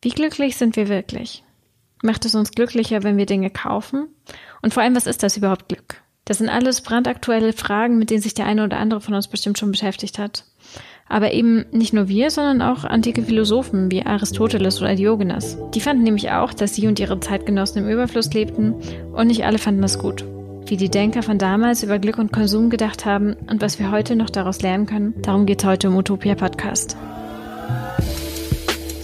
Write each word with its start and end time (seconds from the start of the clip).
Wie 0.00 0.10
glücklich 0.10 0.56
sind 0.56 0.76
wir 0.76 0.88
wirklich? 0.88 1.42
Macht 2.04 2.24
es 2.24 2.36
uns 2.36 2.52
glücklicher, 2.52 3.02
wenn 3.02 3.16
wir 3.16 3.26
Dinge 3.26 3.50
kaufen? 3.50 4.06
Und 4.62 4.72
vor 4.72 4.84
allem, 4.84 4.94
was 4.94 5.08
ist 5.08 5.24
das 5.24 5.36
überhaupt 5.36 5.68
Glück? 5.68 6.00
Das 6.24 6.38
sind 6.38 6.48
alles 6.48 6.82
brandaktuelle 6.82 7.52
Fragen, 7.52 7.98
mit 7.98 8.10
denen 8.10 8.22
sich 8.22 8.34
der 8.34 8.46
eine 8.46 8.62
oder 8.62 8.78
andere 8.78 9.00
von 9.00 9.14
uns 9.14 9.26
bestimmt 9.26 9.58
schon 9.58 9.72
beschäftigt 9.72 10.20
hat. 10.20 10.44
Aber 11.08 11.32
eben 11.32 11.64
nicht 11.72 11.94
nur 11.94 12.06
wir, 12.06 12.30
sondern 12.30 12.62
auch 12.62 12.84
antike 12.84 13.22
Philosophen 13.22 13.90
wie 13.90 14.06
Aristoteles 14.06 14.80
oder 14.80 14.94
Diogenes. 14.94 15.58
Die 15.74 15.80
fanden 15.80 16.04
nämlich 16.04 16.30
auch, 16.30 16.54
dass 16.54 16.76
sie 16.76 16.86
und 16.86 17.00
ihre 17.00 17.18
Zeitgenossen 17.18 17.82
im 17.82 17.90
Überfluss 17.90 18.32
lebten 18.32 18.74
und 19.12 19.26
nicht 19.26 19.46
alle 19.46 19.58
fanden 19.58 19.82
das 19.82 19.98
gut. 19.98 20.24
Wie 20.66 20.76
die 20.76 20.90
Denker 20.90 21.24
von 21.24 21.38
damals 21.38 21.82
über 21.82 21.98
Glück 21.98 22.18
und 22.18 22.30
Konsum 22.30 22.70
gedacht 22.70 23.04
haben 23.04 23.34
und 23.50 23.62
was 23.62 23.80
wir 23.80 23.90
heute 23.90 24.14
noch 24.14 24.30
daraus 24.30 24.62
lernen 24.62 24.86
können, 24.86 25.14
darum 25.22 25.44
geht 25.46 25.60
es 25.60 25.66
heute 25.66 25.88
im 25.88 25.96
Utopia 25.96 26.36
Podcast. 26.36 26.96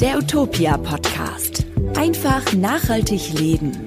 Der 0.04 0.18
Utopia 0.18 0.76
Podcast. 0.76 1.64
Einfach 1.96 2.52
nachhaltig 2.52 3.32
leben. 3.38 3.86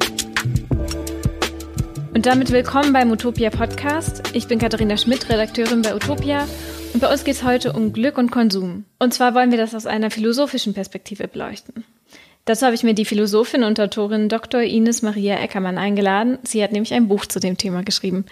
Und 2.12 2.26
damit 2.26 2.52
willkommen 2.52 2.92
beim 2.92 3.12
Utopia 3.12 3.52
Podcast. 3.52 4.24
Ich 4.34 4.48
bin 4.48 4.58
Katharina 4.58 4.98
Schmidt, 4.98 5.30
Redakteurin 5.30 5.84
bei 5.84 5.94
Utopia. 5.94 6.48
Und 6.96 7.02
bei 7.02 7.12
uns 7.12 7.24
geht 7.24 7.36
es 7.36 7.44
heute 7.44 7.72
um 7.72 7.94
Glück 7.94 8.18
und 8.18 8.32
Konsum. 8.32 8.86
Und 8.98 9.14
zwar 9.14 9.36
wollen 9.36 9.52
wir 9.52 9.60
das 9.60 9.76
aus 9.76 9.86
einer 9.86 10.10
philosophischen 10.10 10.74
Perspektive 10.74 11.28
beleuchten. 11.28 11.86
Dazu 12.46 12.66
habe 12.66 12.74
ich 12.74 12.82
mir 12.82 12.96
die 12.96 13.06
Philosophin 13.06 13.64
und 13.64 13.80
Autorin 13.80 14.28
Dr. 14.28 14.62
Ines 14.62 15.04
Maria 15.04 15.36
Eckermann 15.36 15.78
eingeladen. 15.78 16.40
Sie 16.42 16.64
hat 16.64 16.72
nämlich 16.72 16.96
ein 16.96 17.10
Buch 17.10 17.28
zu 17.28 17.40
dem 17.40 17.58
Thema 17.58 17.84
geschrieben. 17.84 18.26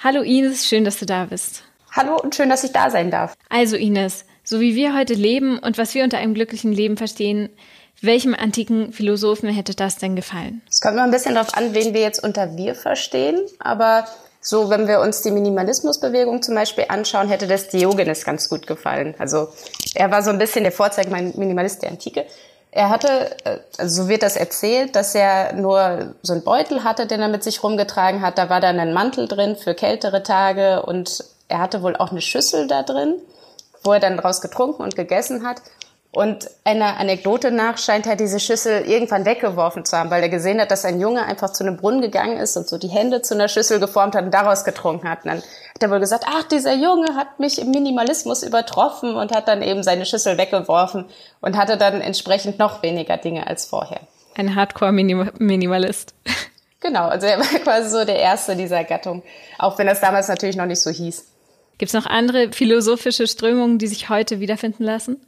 Hallo 0.00 0.20
Ines, 0.20 0.68
schön, 0.68 0.84
dass 0.84 0.98
du 0.98 1.06
da 1.06 1.24
bist. 1.24 1.64
Hallo 1.92 2.20
und 2.20 2.34
schön, 2.34 2.50
dass 2.50 2.62
ich 2.62 2.72
da 2.72 2.90
sein 2.90 3.10
darf. 3.10 3.32
Also 3.48 3.76
Ines, 3.76 4.26
so 4.44 4.60
wie 4.60 4.74
wir 4.74 4.96
heute 4.96 5.14
leben 5.14 5.58
und 5.58 5.78
was 5.78 5.94
wir 5.94 6.04
unter 6.04 6.18
einem 6.18 6.34
glücklichen 6.34 6.72
Leben 6.72 6.96
verstehen, 6.96 7.48
welchem 8.00 8.34
antiken 8.34 8.92
Philosophen 8.92 9.48
hätte 9.48 9.76
das 9.76 9.96
denn 9.96 10.16
gefallen? 10.16 10.60
Es 10.68 10.80
kommt 10.80 10.96
mal 10.96 11.04
ein 11.04 11.12
bisschen 11.12 11.34
darauf 11.34 11.56
an, 11.56 11.72
wen 11.74 11.94
wir 11.94 12.00
jetzt 12.00 12.22
unter 12.22 12.56
wir 12.56 12.74
verstehen. 12.74 13.40
Aber 13.60 14.06
so, 14.40 14.70
wenn 14.70 14.88
wir 14.88 15.00
uns 15.00 15.22
die 15.22 15.30
Minimalismusbewegung 15.30 16.42
zum 16.42 16.56
Beispiel 16.56 16.86
anschauen, 16.88 17.28
hätte 17.28 17.46
das 17.46 17.68
Diogenes 17.68 18.24
ganz 18.24 18.48
gut 18.48 18.66
gefallen. 18.66 19.14
Also 19.18 19.48
er 19.94 20.10
war 20.10 20.22
so 20.24 20.30
ein 20.30 20.38
bisschen 20.38 20.64
der 20.64 20.72
Vorzeig-Minimalist 20.72 21.82
der 21.82 21.90
Antike. 21.90 22.26
Er 22.72 22.88
hatte, 22.88 23.36
also 23.78 24.02
so 24.02 24.08
wird 24.08 24.24
das 24.24 24.34
erzählt, 24.34 24.96
dass 24.96 25.14
er 25.14 25.52
nur 25.52 26.14
so 26.22 26.32
einen 26.32 26.42
Beutel 26.42 26.82
hatte, 26.82 27.06
den 27.06 27.20
er 27.20 27.28
mit 27.28 27.44
sich 27.44 27.62
rumgetragen 27.62 28.20
hat. 28.20 28.36
Da 28.36 28.48
war 28.48 28.60
dann 28.60 28.80
ein 28.80 28.92
Mantel 28.92 29.28
drin 29.28 29.54
für 29.54 29.74
kältere 29.74 30.24
Tage 30.24 30.82
und 30.82 31.22
er 31.46 31.60
hatte 31.60 31.82
wohl 31.82 31.94
auch 31.94 32.10
eine 32.10 32.22
Schüssel 32.22 32.66
da 32.66 32.82
drin 32.82 33.14
wo 33.82 33.92
er 33.92 34.00
dann 34.00 34.16
draus 34.16 34.40
getrunken 34.40 34.82
und 34.82 34.96
gegessen 34.96 35.46
hat. 35.46 35.62
Und 36.14 36.50
einer 36.64 36.98
Anekdote 36.98 37.50
nach 37.50 37.78
scheint 37.78 38.06
er 38.06 38.16
diese 38.16 38.38
Schüssel 38.38 38.82
irgendwann 38.82 39.24
weggeworfen 39.24 39.86
zu 39.86 39.96
haben, 39.96 40.10
weil 40.10 40.22
er 40.22 40.28
gesehen 40.28 40.60
hat, 40.60 40.70
dass 40.70 40.84
ein 40.84 41.00
Junge 41.00 41.24
einfach 41.24 41.50
zu 41.54 41.64
einem 41.64 41.78
Brunnen 41.78 42.02
gegangen 42.02 42.36
ist 42.36 42.54
und 42.58 42.68
so 42.68 42.76
die 42.76 42.88
Hände 42.88 43.22
zu 43.22 43.32
einer 43.32 43.48
Schüssel 43.48 43.80
geformt 43.80 44.14
hat 44.14 44.26
und 44.26 44.34
daraus 44.34 44.64
getrunken 44.64 45.08
hat. 45.08 45.24
Und 45.24 45.30
dann 45.30 45.38
hat 45.38 45.82
er 45.82 45.90
wohl 45.90 46.00
gesagt, 46.00 46.26
ach, 46.28 46.44
dieser 46.44 46.74
Junge 46.74 47.16
hat 47.16 47.40
mich 47.40 47.58
im 47.58 47.70
Minimalismus 47.70 48.42
übertroffen 48.42 49.14
und 49.14 49.34
hat 49.34 49.48
dann 49.48 49.62
eben 49.62 49.82
seine 49.82 50.04
Schüssel 50.04 50.36
weggeworfen 50.36 51.06
und 51.40 51.56
hatte 51.56 51.78
dann 51.78 52.02
entsprechend 52.02 52.58
noch 52.58 52.82
weniger 52.82 53.16
Dinge 53.16 53.46
als 53.46 53.64
vorher. 53.64 54.00
Ein 54.34 54.54
Hardcore-Minimalist. 54.54 56.14
Genau, 56.80 57.06
also 57.06 57.26
er 57.26 57.38
war 57.38 57.46
quasi 57.62 57.88
so 57.88 58.04
der 58.04 58.18
Erste 58.18 58.54
dieser 58.54 58.84
Gattung, 58.84 59.22
auch 59.58 59.78
wenn 59.78 59.86
das 59.86 60.00
damals 60.00 60.28
natürlich 60.28 60.56
noch 60.56 60.66
nicht 60.66 60.82
so 60.82 60.90
hieß. 60.90 61.31
Gibt 61.78 61.90
es 61.90 61.94
noch 61.94 62.06
andere 62.06 62.52
philosophische 62.52 63.26
Strömungen, 63.26 63.78
die 63.78 63.88
sich 63.88 64.08
heute 64.08 64.40
wiederfinden 64.40 64.84
lassen? 64.84 65.20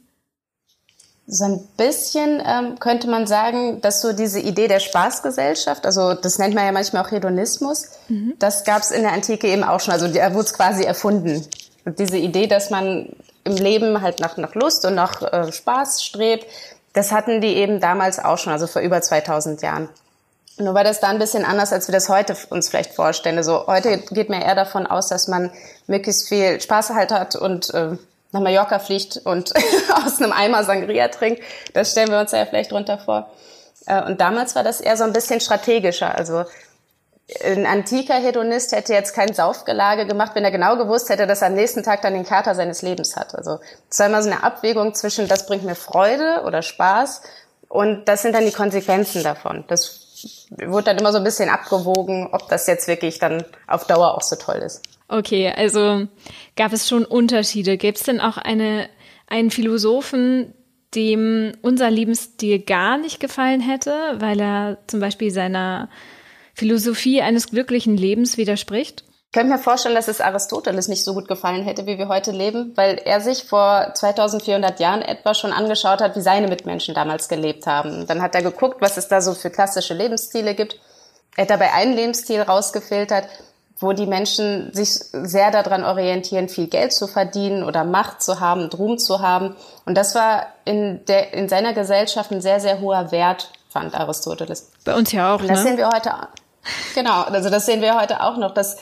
So 1.27 1.45
ein 1.45 1.67
bisschen 1.75 2.41
ähm, 2.45 2.77
könnte 2.79 3.07
man 3.09 3.25
sagen, 3.25 3.81
dass 3.81 4.01
so 4.01 4.13
diese 4.13 4.39
Idee 4.39 4.67
der 4.67 4.79
Spaßgesellschaft, 4.79 5.85
also 5.85 6.13
das 6.13 6.37
nennt 6.37 6.53
man 6.53 6.65
ja 6.65 6.71
manchmal 6.71 7.03
auch 7.03 7.09
Hedonismus, 7.09 7.87
mhm. 8.09 8.33
das 8.37 8.63
gab 8.63 8.83
es 8.83 8.91
in 8.91 9.01
der 9.01 9.13
Antike 9.13 9.47
eben 9.47 9.63
auch 9.63 9.79
schon. 9.79 9.93
Also 9.93 10.07
da 10.07 10.33
wurde 10.33 10.45
es 10.45 10.53
quasi 10.53 10.83
erfunden. 10.83 11.43
Und 11.83 11.97
diese 11.97 12.17
Idee, 12.17 12.45
dass 12.45 12.69
man 12.69 13.09
im 13.43 13.55
Leben 13.55 14.01
halt 14.01 14.19
nach, 14.19 14.37
nach 14.37 14.53
Lust 14.53 14.85
und 14.85 14.93
nach 14.93 15.21
äh, 15.21 15.51
Spaß 15.51 16.03
strebt, 16.03 16.45
das 16.93 17.11
hatten 17.11 17.41
die 17.41 17.55
eben 17.55 17.79
damals 17.79 18.19
auch 18.19 18.37
schon, 18.37 18.53
also 18.53 18.67
vor 18.67 18.81
über 18.81 19.01
2000 19.01 19.61
Jahren. 19.63 19.89
Nur 20.57 20.73
war 20.73 20.85
das 20.85 21.01
da 21.01 21.09
ein 21.09 21.19
bisschen 21.19 21.43
anders, 21.43 21.73
als 21.73 21.87
wir 21.87 21.93
das 21.93 22.07
heute 22.07 22.35
uns 22.49 22.69
vielleicht 22.69 22.93
vorstellen. 22.93 23.37
Also 23.37 23.67
heute 23.67 23.97
geht 23.97 24.29
man 24.29 24.41
eher 24.41 24.55
davon 24.55 24.87
aus, 24.87 25.09
dass 25.09 25.27
man 25.27 25.51
möglichst 25.87 26.29
viel 26.29 26.61
Spaß 26.61 26.91
halt 26.91 27.11
hat 27.11 27.35
und 27.35 27.73
äh, 27.73 27.97
nach 28.31 28.41
Mallorca 28.41 28.79
fliegt 28.79 29.17
und 29.17 29.53
aus 30.05 30.21
einem 30.21 30.31
Eimer 30.31 30.63
Sangria 30.63 31.09
trinkt. 31.09 31.41
Das 31.73 31.91
stellen 31.91 32.09
wir 32.09 32.19
uns 32.19 32.31
ja 32.31 32.45
vielleicht 32.45 32.71
drunter 32.71 32.97
vor. 32.97 33.29
Äh, 33.85 34.03
und 34.03 34.21
damals 34.21 34.55
war 34.55 34.63
das 34.63 34.79
eher 34.79 34.95
so 34.95 35.03
ein 35.03 35.11
bisschen 35.11 35.41
strategischer. 35.41 36.15
Also 36.15 36.45
ein 37.43 37.65
antiker 37.65 38.15
Hedonist 38.15 38.71
hätte 38.71 38.93
jetzt 38.93 39.15
kein 39.15 39.33
Saufgelage 39.33 40.05
gemacht, 40.05 40.33
wenn 40.35 40.45
er 40.45 40.51
genau 40.51 40.77
gewusst 40.77 41.09
hätte, 41.09 41.25
dass 41.25 41.41
er 41.41 41.47
am 41.47 41.55
nächsten 41.55 41.81
Tag 41.83 42.01
dann 42.01 42.13
den 42.13 42.25
Kater 42.25 42.53
seines 42.53 42.81
Lebens 42.81 43.15
hat. 43.15 43.33
Also 43.35 43.59
es 43.89 43.99
war 43.99 44.05
immer 44.05 44.21
so 44.21 44.29
eine 44.29 44.43
Abwägung 44.43 44.93
zwischen, 44.93 45.27
das 45.27 45.47
bringt 45.47 45.63
mir 45.63 45.75
Freude 45.75 46.43
oder 46.45 46.61
Spaß 46.61 47.23
und 47.67 48.05
das 48.05 48.21
sind 48.21 48.35
dann 48.35 48.45
die 48.45 48.51
Konsequenzen 48.51 49.23
davon. 49.23 49.63
Das 49.67 50.04
wurde 50.49 50.85
dann 50.85 50.97
immer 50.97 51.11
so 51.11 51.17
ein 51.17 51.23
bisschen 51.23 51.49
abgewogen, 51.49 52.29
ob 52.31 52.49
das 52.49 52.67
jetzt 52.67 52.87
wirklich 52.87 53.19
dann 53.19 53.43
auf 53.67 53.85
Dauer 53.85 54.15
auch 54.15 54.21
so 54.21 54.35
toll 54.35 54.57
ist. 54.57 54.81
Okay, 55.07 55.53
also 55.55 56.07
gab 56.55 56.73
es 56.73 56.87
schon 56.87 57.05
Unterschiede. 57.05 57.77
Gäbe 57.77 57.95
es 57.95 58.03
denn 58.03 58.19
auch 58.19 58.37
eine, 58.37 58.89
einen 59.27 59.51
Philosophen, 59.51 60.53
dem 60.95 61.53
unser 61.61 61.91
Lebensstil 61.91 62.59
gar 62.59 62.97
nicht 62.97 63.19
gefallen 63.19 63.61
hätte, 63.61 64.15
weil 64.17 64.39
er 64.39 64.77
zum 64.87 64.99
Beispiel 64.99 65.31
seiner 65.31 65.89
Philosophie 66.53 67.21
eines 67.21 67.49
glücklichen 67.49 67.97
Lebens 67.97 68.37
widerspricht? 68.37 69.03
Könnte 69.35 69.51
mir 69.51 69.59
vorstellen, 69.59 69.95
dass 69.95 70.07
es 70.07 70.21
Aristoteles 70.21 70.87
nicht 70.87 71.03
so 71.03 71.13
gut 71.13 71.27
gefallen 71.27 71.65
hätte, 71.65 71.85
wie 71.85 71.97
wir 71.97 72.07
heute 72.07 72.31
leben, 72.31 72.71
weil 72.75 72.97
er 73.03 73.19
sich 73.19 73.43
vor 73.43 73.93
2400 73.93 74.79
Jahren 74.79 75.01
etwa 75.01 75.33
schon 75.33 75.51
angeschaut 75.51 75.99
hat, 75.99 76.15
wie 76.15 76.21
seine 76.21 76.47
Mitmenschen 76.47 76.95
damals 76.95 77.27
gelebt 77.27 77.67
haben. 77.67 78.07
Dann 78.07 78.21
hat 78.21 78.33
er 78.33 78.43
geguckt, 78.43 78.77
was 78.79 78.95
es 78.95 79.09
da 79.09 79.19
so 79.19 79.33
für 79.33 79.49
klassische 79.49 79.93
Lebensstile 79.93 80.55
gibt. 80.55 80.79
Er 81.35 81.41
hat 81.41 81.49
dabei 81.49 81.73
einen 81.73 81.93
Lebensstil 81.97 82.43
rausgefiltert, 82.43 83.27
wo 83.77 83.91
die 83.91 84.05
Menschen 84.05 84.73
sich 84.73 84.91
sehr 85.11 85.51
daran 85.51 85.83
orientieren, 85.83 86.47
viel 86.47 86.67
Geld 86.67 86.93
zu 86.93 87.05
verdienen 87.05 87.65
oder 87.65 87.83
Macht 87.83 88.23
zu 88.23 88.39
haben, 88.39 88.69
Ruhm 88.69 88.97
zu 88.97 89.19
haben. 89.19 89.57
Und 89.85 89.95
das 89.97 90.15
war 90.15 90.45
in, 90.63 91.03
der, 91.07 91.33
in 91.33 91.49
seiner 91.49 91.73
Gesellschaft 91.73 92.31
ein 92.31 92.39
sehr, 92.39 92.61
sehr 92.61 92.79
hoher 92.79 93.11
Wert, 93.11 93.51
fand 93.67 93.95
Aristoteles. 93.95 94.71
Bei 94.85 94.95
uns 94.95 95.11
ja 95.11 95.35
auch. 95.35 95.41
Und 95.41 95.49
das 95.49 95.65
ne? 95.65 95.71
sehen 95.71 95.77
wir 95.77 95.89
heute. 95.89 96.13
Genau, 96.95 97.23
also 97.23 97.49
das 97.49 97.65
sehen 97.65 97.81
wir 97.81 97.99
heute 97.99 98.23
auch 98.23 98.37
noch, 98.37 98.51
dass 98.51 98.77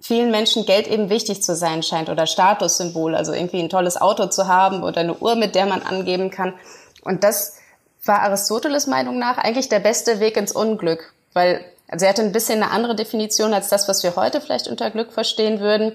vielen 0.00 0.30
Menschen 0.30 0.64
Geld 0.64 0.88
eben 0.88 1.10
wichtig 1.10 1.42
zu 1.42 1.54
sein 1.54 1.82
scheint 1.82 2.08
oder 2.08 2.26
Statussymbol, 2.26 3.14
also 3.14 3.32
irgendwie 3.32 3.60
ein 3.60 3.68
tolles 3.68 4.00
Auto 4.00 4.26
zu 4.26 4.48
haben 4.48 4.82
oder 4.82 5.00
eine 5.00 5.14
Uhr, 5.14 5.34
mit 5.34 5.54
der 5.54 5.66
man 5.66 5.82
angeben 5.82 6.30
kann. 6.30 6.54
Und 7.02 7.22
das 7.22 7.56
war 8.04 8.22
Aristoteles 8.22 8.86
Meinung 8.86 9.18
nach 9.18 9.38
eigentlich 9.38 9.68
der 9.68 9.80
beste 9.80 10.20
Weg 10.20 10.36
ins 10.36 10.52
Unglück, 10.52 11.12
weil 11.34 11.64
also 11.90 12.04
er 12.04 12.10
hatte 12.10 12.22
ein 12.22 12.32
bisschen 12.32 12.62
eine 12.62 12.70
andere 12.70 12.94
Definition 12.94 13.52
als 13.52 13.68
das, 13.68 13.88
was 13.88 14.02
wir 14.04 14.14
heute 14.14 14.40
vielleicht 14.40 14.68
unter 14.68 14.90
Glück 14.90 15.12
verstehen 15.12 15.60
würden. 15.60 15.92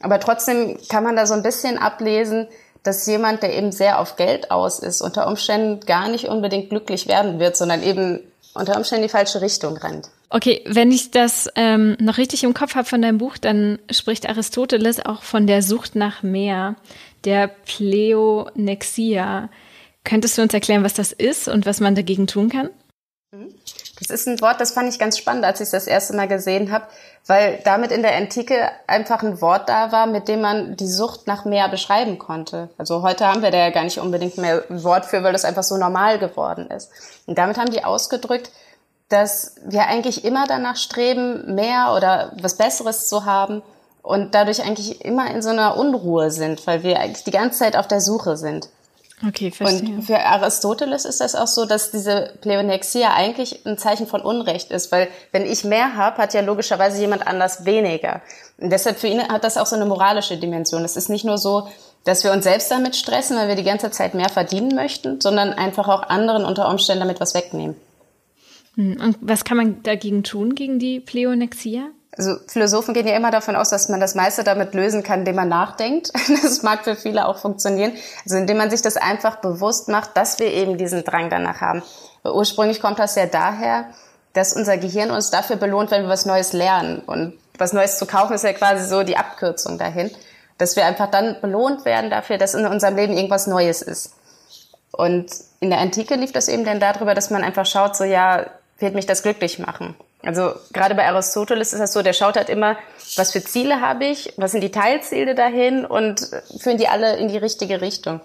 Aber 0.00 0.20
trotzdem 0.20 0.78
kann 0.90 1.02
man 1.02 1.16
da 1.16 1.26
so 1.26 1.34
ein 1.34 1.42
bisschen 1.42 1.78
ablesen, 1.78 2.48
dass 2.82 3.06
jemand, 3.06 3.42
der 3.42 3.56
eben 3.56 3.72
sehr 3.72 3.98
auf 3.98 4.16
Geld 4.16 4.50
aus 4.50 4.78
ist, 4.78 5.00
unter 5.00 5.26
Umständen 5.26 5.80
gar 5.84 6.08
nicht 6.08 6.28
unbedingt 6.28 6.68
glücklich 6.68 7.08
werden 7.08 7.40
wird, 7.40 7.56
sondern 7.56 7.82
eben 7.82 8.20
unter 8.54 8.76
Umständen 8.76 9.04
die 9.04 9.08
falsche 9.08 9.40
Richtung 9.40 9.76
rennt. 9.78 10.10
Okay, 10.30 10.62
wenn 10.66 10.92
ich 10.92 11.10
das 11.10 11.48
ähm, 11.54 11.96
noch 12.00 12.18
richtig 12.18 12.44
im 12.44 12.52
Kopf 12.52 12.74
habe 12.74 12.86
von 12.86 13.00
deinem 13.00 13.18
Buch, 13.18 13.38
dann 13.38 13.78
spricht 13.90 14.28
Aristoteles 14.28 15.04
auch 15.04 15.22
von 15.22 15.46
der 15.46 15.62
Sucht 15.62 15.96
nach 15.96 16.22
mehr, 16.22 16.76
der 17.24 17.48
Pleonexia. 17.48 19.48
Könntest 20.04 20.36
du 20.36 20.42
uns 20.42 20.52
erklären, 20.52 20.84
was 20.84 20.94
das 20.94 21.12
ist 21.12 21.48
und 21.48 21.64
was 21.64 21.80
man 21.80 21.94
dagegen 21.94 22.26
tun 22.26 22.50
kann? 22.50 22.68
Das 24.00 24.10
ist 24.10 24.28
ein 24.28 24.40
Wort, 24.40 24.60
das 24.60 24.72
fand 24.72 24.92
ich 24.92 24.98
ganz 24.98 25.18
spannend, 25.18 25.44
als 25.44 25.60
ich 25.60 25.64
es 25.64 25.70
das 25.70 25.86
erste 25.86 26.14
Mal 26.14 26.28
gesehen 26.28 26.72
habe, 26.72 26.86
weil 27.26 27.60
damit 27.64 27.90
in 27.90 28.02
der 28.02 28.16
Antike 28.16 28.70
einfach 28.86 29.22
ein 29.22 29.40
Wort 29.40 29.68
da 29.68 29.92
war, 29.92 30.06
mit 30.06 30.28
dem 30.28 30.40
man 30.40 30.76
die 30.76 30.86
Sucht 30.86 31.26
nach 31.26 31.44
mehr 31.44 31.68
beschreiben 31.68 32.18
konnte. 32.18 32.70
Also 32.78 33.02
heute 33.02 33.26
haben 33.26 33.42
wir 33.42 33.50
da 33.50 33.58
ja 33.58 33.70
gar 33.70 33.84
nicht 33.84 33.98
unbedingt 33.98 34.38
mehr 34.38 34.64
ein 34.70 34.82
Wort 34.84 35.04
für, 35.04 35.22
weil 35.22 35.32
das 35.32 35.44
einfach 35.44 35.62
so 35.62 35.76
normal 35.76 36.18
geworden 36.18 36.70
ist. 36.70 36.90
Und 37.26 37.36
damit 37.36 37.58
haben 37.58 37.70
die 37.70 37.84
ausgedrückt, 37.84 38.50
dass 39.08 39.56
wir 39.64 39.86
eigentlich 39.86 40.24
immer 40.24 40.46
danach 40.46 40.76
streben, 40.76 41.54
mehr 41.54 41.94
oder 41.96 42.32
was 42.40 42.56
Besseres 42.56 43.08
zu 43.08 43.24
haben 43.24 43.62
und 44.02 44.34
dadurch 44.34 44.62
eigentlich 44.62 45.04
immer 45.04 45.30
in 45.30 45.42
so 45.42 45.50
einer 45.50 45.76
Unruhe 45.76 46.30
sind, 46.30 46.66
weil 46.66 46.82
wir 46.82 47.00
eigentlich 47.00 47.24
die 47.24 47.30
ganze 47.30 47.58
Zeit 47.58 47.76
auf 47.76 47.88
der 47.88 48.00
Suche 48.00 48.36
sind. 48.36 48.68
Okay, 49.26 49.50
verstehe. 49.50 49.96
Und 49.96 50.02
für 50.02 50.20
Aristoteles 50.20 51.04
ist 51.04 51.20
das 51.20 51.34
auch 51.34 51.48
so, 51.48 51.64
dass 51.64 51.90
diese 51.90 52.34
Pleonexia 52.40 53.12
eigentlich 53.12 53.66
ein 53.66 53.76
Zeichen 53.76 54.06
von 54.06 54.20
Unrecht 54.20 54.70
ist, 54.70 54.92
weil 54.92 55.08
wenn 55.32 55.44
ich 55.44 55.64
mehr 55.64 55.96
habe, 55.96 56.18
hat 56.18 56.34
ja 56.34 56.40
logischerweise 56.40 57.00
jemand 57.00 57.26
anders 57.26 57.64
weniger. 57.64 58.20
Und 58.58 58.70
deshalb 58.70 58.98
für 58.98 59.08
ihn 59.08 59.26
hat 59.26 59.42
das 59.42 59.56
auch 59.56 59.66
so 59.66 59.74
eine 59.74 59.86
moralische 59.86 60.36
Dimension. 60.36 60.84
Es 60.84 60.96
ist 60.96 61.08
nicht 61.08 61.24
nur 61.24 61.38
so, 61.38 61.68
dass 62.04 62.22
wir 62.22 62.30
uns 62.30 62.44
selbst 62.44 62.70
damit 62.70 62.94
stressen, 62.94 63.36
weil 63.36 63.48
wir 63.48 63.56
die 63.56 63.64
ganze 63.64 63.90
Zeit 63.90 64.14
mehr 64.14 64.28
verdienen 64.28 64.74
möchten, 64.74 65.20
sondern 65.20 65.52
einfach 65.52 65.88
auch 65.88 66.02
anderen 66.04 66.44
unter 66.44 66.68
Umständen 66.68 67.00
damit 67.00 67.20
was 67.20 67.34
wegnehmen. 67.34 67.74
Hm, 68.78 68.96
und 69.00 69.18
was 69.20 69.44
kann 69.44 69.56
man 69.56 69.82
dagegen 69.82 70.22
tun, 70.22 70.54
gegen 70.54 70.78
die 70.78 71.00
Pleonexia? 71.00 71.88
Also 72.16 72.36
Philosophen 72.46 72.94
gehen 72.94 73.06
ja 73.06 73.16
immer 73.16 73.30
davon 73.30 73.54
aus, 73.54 73.70
dass 73.70 73.88
man 73.88 74.00
das 74.00 74.14
meiste 74.14 74.44
damit 74.44 74.72
lösen 74.74 75.02
kann, 75.02 75.20
indem 75.20 75.36
man 75.36 75.48
nachdenkt. 75.48 76.12
Das 76.42 76.62
mag 76.62 76.84
für 76.84 76.96
viele 76.96 77.26
auch 77.26 77.38
funktionieren. 77.38 77.92
Also 78.24 78.36
indem 78.36 78.56
man 78.56 78.70
sich 78.70 78.80
das 78.80 78.96
einfach 78.96 79.36
bewusst 79.36 79.88
macht, 79.88 80.16
dass 80.16 80.38
wir 80.38 80.52
eben 80.52 80.78
diesen 80.78 81.04
Drang 81.04 81.28
danach 81.28 81.60
haben. 81.60 81.82
Ursprünglich 82.24 82.80
kommt 82.80 82.98
das 82.98 83.16
ja 83.16 83.26
daher, 83.26 83.88
dass 84.32 84.54
unser 84.54 84.78
Gehirn 84.78 85.10
uns 85.10 85.30
dafür 85.30 85.56
belohnt, 85.56 85.90
wenn 85.90 86.02
wir 86.02 86.08
was 86.08 86.26
Neues 86.26 86.52
lernen. 86.52 87.00
Und 87.00 87.34
was 87.58 87.72
Neues 87.72 87.98
zu 87.98 88.06
kaufen 88.06 88.34
ist 88.34 88.44
ja 88.44 88.52
quasi 88.52 88.88
so 88.88 89.02
die 89.02 89.16
Abkürzung 89.16 89.78
dahin. 89.78 90.10
Dass 90.56 90.76
wir 90.76 90.86
einfach 90.86 91.10
dann 91.10 91.40
belohnt 91.40 91.84
werden 91.84 92.10
dafür, 92.10 92.38
dass 92.38 92.54
in 92.54 92.66
unserem 92.66 92.96
Leben 92.96 93.14
irgendwas 93.14 93.46
Neues 93.46 93.82
ist. 93.82 94.14
Und 94.92 95.30
in 95.60 95.70
der 95.70 95.78
Antike 95.78 96.14
lief 96.14 96.32
das 96.32 96.48
eben 96.48 96.64
dann 96.64 96.80
darüber, 96.80 97.14
dass 97.14 97.30
man 97.30 97.44
einfach 97.44 97.66
schaut, 97.66 97.96
so 97.96 98.04
ja, 98.04 98.46
wird 98.78 98.94
mich 98.94 99.06
das 99.06 99.22
glücklich 99.22 99.58
machen? 99.58 99.94
Also 100.22 100.52
gerade 100.72 100.94
bei 100.94 101.06
Aristoteles 101.06 101.72
ist 101.72 101.78
das 101.78 101.92
so, 101.92 102.02
der 102.02 102.12
schaut 102.12 102.36
halt 102.36 102.48
immer, 102.48 102.76
was 103.16 103.32
für 103.32 103.42
Ziele 103.42 103.80
habe 103.80 104.06
ich, 104.06 104.32
was 104.36 104.52
sind 104.52 104.62
die 104.62 104.70
Teilziele 104.70 105.34
dahin 105.34 105.84
und 105.84 106.28
führen 106.60 106.78
die 106.78 106.88
alle 106.88 107.16
in 107.16 107.28
die 107.28 107.38
richtige 107.38 107.80
Richtung. 107.80 108.20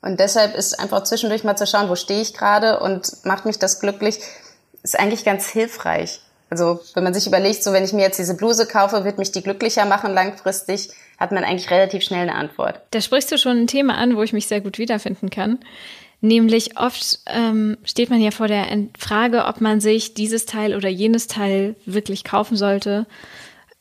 Und 0.00 0.20
deshalb 0.20 0.54
ist 0.54 0.78
einfach 0.78 1.04
zwischendurch 1.04 1.44
mal 1.44 1.56
zu 1.56 1.66
schauen, 1.66 1.88
wo 1.88 1.96
stehe 1.96 2.20
ich 2.20 2.34
gerade 2.34 2.80
und 2.80 3.24
macht 3.24 3.46
mich 3.46 3.58
das 3.58 3.80
glücklich, 3.80 4.20
ist 4.82 4.98
eigentlich 4.98 5.24
ganz 5.24 5.48
hilfreich. 5.48 6.20
Also 6.50 6.80
wenn 6.94 7.04
man 7.04 7.14
sich 7.14 7.26
überlegt, 7.26 7.62
so 7.62 7.72
wenn 7.72 7.84
ich 7.84 7.92
mir 7.92 8.02
jetzt 8.02 8.18
diese 8.18 8.36
Bluse 8.36 8.66
kaufe, 8.66 9.04
wird 9.04 9.18
mich 9.18 9.32
die 9.32 9.42
glücklicher 9.42 9.84
machen 9.84 10.14
langfristig, 10.14 10.90
hat 11.18 11.32
man 11.32 11.44
eigentlich 11.44 11.70
relativ 11.70 12.02
schnell 12.04 12.22
eine 12.22 12.34
Antwort. 12.34 12.80
Da 12.92 13.00
sprichst 13.00 13.30
du 13.32 13.38
schon 13.38 13.58
ein 13.58 13.66
Thema 13.66 13.96
an, 13.96 14.16
wo 14.16 14.22
ich 14.22 14.32
mich 14.32 14.46
sehr 14.46 14.60
gut 14.60 14.78
wiederfinden 14.78 15.30
kann. 15.30 15.58
Nämlich 16.20 16.78
oft 16.78 17.20
ähm, 17.26 17.78
steht 17.84 18.10
man 18.10 18.20
ja 18.20 18.32
vor 18.32 18.48
der 18.48 18.66
Frage, 18.98 19.44
ob 19.44 19.60
man 19.60 19.80
sich 19.80 20.14
dieses 20.14 20.46
Teil 20.46 20.74
oder 20.74 20.88
jenes 20.88 21.28
Teil 21.28 21.76
wirklich 21.86 22.24
kaufen 22.24 22.56
sollte, 22.56 23.06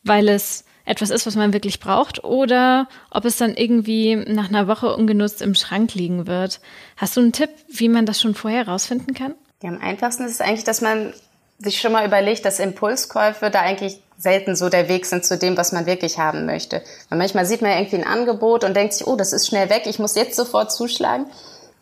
weil 0.04 0.30
es 0.30 0.64
etwas 0.86 1.10
ist, 1.10 1.26
was 1.26 1.36
man 1.36 1.52
wirklich 1.52 1.80
braucht, 1.80 2.24
oder 2.24 2.88
ob 3.12 3.26
es 3.26 3.38
dann 3.38 3.56
irgendwie 3.56 4.16
nach 4.16 4.50
einer 4.50 4.68
Woche 4.68 4.96
ungenutzt 4.96 5.42
im 5.42 5.54
Schrank 5.54 5.96
liegen 5.96 6.28
wird. 6.28 6.62
Hast 6.96 7.18
du 7.18 7.22
einen 7.22 7.34
Tipp, 7.34 7.50
wie 7.68 7.90
man 7.90 8.06
das 8.06 8.22
schon 8.22 8.36
vorher 8.36 8.66
herausfinden 8.66 9.14
kann? 9.14 9.36
Ja, 9.62 9.70
am 9.70 9.82
einfachsten 9.82 10.24
ist 10.24 10.34
es 10.34 10.42
eigentlich, 10.42 10.64
dass 10.64 10.82
man 10.82 11.14
sich 11.60 11.82
schon 11.82 11.92
mal 11.92 12.06
überlegt, 12.06 12.46
dass 12.46 12.60
Impulskäufe 12.60 13.50
da 13.50 13.62
eigentlich 13.62 14.00
selten 14.18 14.56
so 14.56 14.70
der 14.70 14.88
Weg 14.88 15.06
sind 15.06 15.26
zu 15.26 15.38
dem, 15.38 15.58
was 15.58 15.72
man 15.72 15.86
wirklich 15.86 16.20
haben 16.20 16.46
möchte. 16.46 16.82
Weil 17.10 17.18
manchmal 17.18 17.46
sieht 17.46 17.62
man 17.62 17.72
irgendwie 17.72 17.98
ein 17.98 18.08
Angebot 18.08 18.64
und 18.64 18.76
denkt 18.76 18.94
sich, 18.94 19.08
oh, 19.08 19.16
das 19.16 19.34
ist 19.34 19.48
schnell 19.48 19.70
weg, 19.70 19.84
ich 19.86 20.00
muss 20.00 20.16
jetzt 20.16 20.36
sofort 20.36 20.72
zuschlagen. 20.72 21.26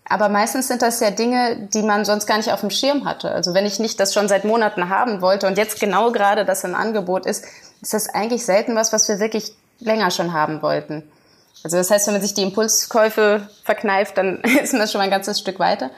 Aber 0.07 0.29
meistens 0.29 0.67
sind 0.67 0.83
das 0.83 0.99
ja 0.99 1.09
Dinge, 1.09 1.67
die 1.73 1.81
man 1.81 2.05
sonst 2.05 2.27
gar 2.27 2.37
nicht 2.37 2.51
auf 2.51 2.61
dem 2.61 2.69
Schirm 2.69 3.05
hatte. 3.05 3.31
Also 3.31 3.53
wenn 3.55 3.65
ich 3.65 3.79
nicht 3.79 3.99
das 3.99 4.13
schon 4.13 4.27
seit 4.27 4.45
Monaten 4.45 4.89
haben 4.89 5.21
wollte 5.21 5.47
und 5.47 5.57
jetzt 5.57 5.79
genau 5.79 6.11
gerade 6.11 6.45
das 6.45 6.63
im 6.63 6.75
Angebot 6.75 7.25
ist, 7.25 7.45
ist 7.81 7.93
das 7.93 8.09
eigentlich 8.09 8.45
selten 8.45 8.75
was, 8.75 8.93
was 8.93 9.09
wir 9.09 9.19
wirklich 9.19 9.53
länger 9.79 10.11
schon 10.11 10.31
haben 10.31 10.61
wollten. 10.61 11.03
Also 11.63 11.77
das 11.77 11.89
heißt, 11.89 12.05
wenn 12.05 12.13
man 12.13 12.21
sich 12.21 12.35
die 12.35 12.43
Impulskäufe 12.43 13.49
verkneift, 13.63 14.17
dann 14.17 14.41
ist 14.63 14.73
man 14.73 14.87
schon 14.87 14.99
mal 14.99 15.05
ein 15.05 15.09
ganzes 15.09 15.39
Stück 15.39 15.57
weiter. 15.57 15.89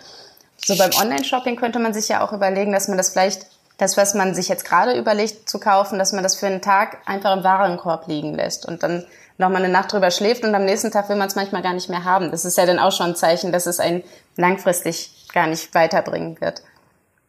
So 0.58 0.78
beim 0.78 0.92
Online-Shopping 0.92 1.58
könnte 1.58 1.80
man 1.80 1.94
sich 1.94 2.08
ja 2.08 2.26
auch 2.26 2.32
überlegen, 2.32 2.72
dass 2.72 2.88
man 2.88 2.98
das 2.98 3.10
vielleicht, 3.10 3.46
das, 3.78 3.98
was 3.98 4.14
man 4.14 4.34
sich 4.34 4.48
jetzt 4.48 4.66
gerade 4.66 4.98
überlegt 4.98 5.50
zu 5.50 5.60
kaufen, 5.60 6.00
dass 6.00 6.14
man 6.14 6.24
das 6.24 6.36
für 6.38 6.48
einen 6.48 6.62
Tag 6.62 6.98
einfach 7.06 7.36
im 7.36 7.44
Warenkorb 7.44 8.08
liegen 8.08 8.34
lässt 8.34 8.66
und 8.66 8.84
dann 8.84 9.06
nochmal 9.38 9.64
eine 9.64 9.72
Nacht 9.72 9.92
drüber 9.92 10.12
schläft 10.12 10.44
und 10.44 10.54
am 10.56 10.66
nächsten 10.66 10.92
Tag 10.92 11.10
will 11.10 11.16
man 11.16 11.28
es 11.28 11.36
manchmal 11.36 11.62
gar 11.62 11.74
nicht 11.74 11.90
mehr 11.90 12.04
haben. 12.04 12.32
Das 12.32 12.46
ist 12.46 12.58
ja 12.58 12.66
dann 12.66 12.80
auch 12.80 12.92
schon 12.92 13.08
ein 13.08 13.16
Zeichen, 13.16 13.52
dass 13.52 13.66
es 13.66 13.80
einen 13.80 14.04
langfristig 14.36 15.12
gar 15.34 15.48
nicht 15.48 15.74
weiterbringen 15.76 16.40
wird. 16.42 16.64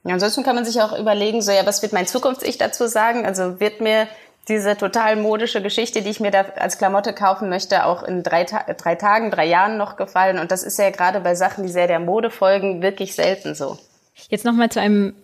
Ansonsten 0.04 0.42
kann 0.42 0.54
man 0.54 0.64
sich 0.64 0.80
auch 0.80 0.98
überlegen, 0.98 1.42
so 1.42 1.52
ja, 1.52 1.66
was 1.66 1.82
wird 1.82 1.92
mein 1.92 2.06
Zukunfts-Ich 2.06 2.56
dazu 2.56 2.86
sagen? 2.86 3.26
Also 3.26 3.60
wird 3.60 3.80
mir 3.80 4.08
diese 4.48 4.76
total 4.76 5.16
modische 5.16 5.60
Geschichte, 5.60 6.00
die 6.00 6.08
ich 6.08 6.20
mir 6.20 6.30
da 6.30 6.46
als 6.56 6.78
Klamotte 6.78 7.12
kaufen 7.12 7.50
möchte, 7.50 7.84
auch 7.84 8.02
in 8.02 8.22
drei, 8.22 8.44
Ta 8.44 8.64
drei 8.72 8.94
Tagen, 8.94 9.30
drei 9.30 9.46
Jahren 9.46 9.76
noch 9.76 9.96
gefallen. 9.96 10.38
Und 10.38 10.50
das 10.50 10.62
ist 10.62 10.78
ja 10.78 10.88
gerade 10.90 11.20
bei 11.20 11.34
Sachen, 11.34 11.64
die 11.64 11.70
sehr 11.70 11.86
der 11.86 12.00
Mode 12.00 12.30
folgen, 12.30 12.80
wirklich 12.80 13.14
selten 13.14 13.54
so. 13.54 13.76
Jetzt 14.30 14.46
nochmal 14.46 14.70
zu 14.70 14.80
einem 14.80 15.14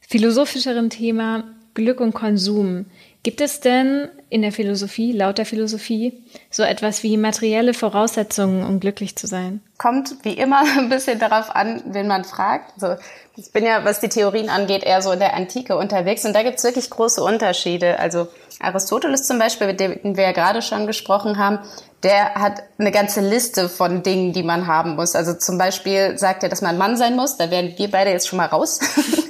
philosophischeren 0.00 0.88
Thema, 0.88 1.44
Glück 1.74 2.00
und 2.00 2.14
Konsum. 2.14 2.86
Gibt 3.22 3.42
es 3.42 3.60
denn 3.60 4.08
in 4.30 4.40
der 4.40 4.52
Philosophie, 4.52 5.12
laut 5.12 5.36
der 5.36 5.44
Philosophie, 5.44 6.24
so 6.50 6.62
etwas 6.62 7.02
wie 7.02 7.18
materielle 7.18 7.74
Voraussetzungen, 7.74 8.64
um 8.64 8.80
glücklich 8.80 9.14
zu 9.16 9.26
sein? 9.26 9.60
Kommt 9.76 10.24
wie 10.24 10.32
immer 10.32 10.62
ein 10.78 10.88
bisschen 10.88 11.18
darauf 11.18 11.54
an, 11.54 11.82
wen 11.86 12.06
man 12.06 12.24
fragt. 12.24 12.72
Also 12.80 13.00
ich 13.36 13.52
bin 13.52 13.64
ja, 13.64 13.84
was 13.84 14.00
die 14.00 14.08
Theorien 14.08 14.48
angeht, 14.48 14.84
eher 14.84 15.02
so 15.02 15.12
in 15.12 15.18
der 15.18 15.34
Antike 15.34 15.76
unterwegs 15.76 16.24
und 16.24 16.34
da 16.34 16.42
gibt 16.42 16.58
es 16.58 16.64
wirklich 16.64 16.88
große 16.88 17.22
Unterschiede. 17.22 17.98
Also 17.98 18.28
Aristoteles 18.58 19.26
zum 19.26 19.38
Beispiel, 19.38 19.66
mit 19.66 19.80
dem 19.80 20.16
wir 20.16 20.24
ja 20.24 20.32
gerade 20.32 20.62
schon 20.62 20.86
gesprochen 20.86 21.36
haben, 21.36 21.58
der 22.02 22.34
hat 22.34 22.62
eine 22.78 22.90
ganze 22.90 23.20
Liste 23.20 23.68
von 23.68 24.02
Dingen, 24.02 24.32
die 24.32 24.42
man 24.42 24.66
haben 24.66 24.96
muss. 24.96 25.14
Also 25.14 25.34
zum 25.34 25.58
Beispiel 25.58 26.16
sagt 26.16 26.42
er, 26.42 26.48
dass 26.48 26.62
man 26.62 26.78
Mann 26.78 26.96
sein 26.96 27.16
muss. 27.16 27.36
Da 27.36 27.50
wären 27.50 27.76
wir 27.76 27.90
beide 27.90 28.10
jetzt 28.10 28.28
schon 28.28 28.38
mal 28.38 28.46
raus. 28.46 28.80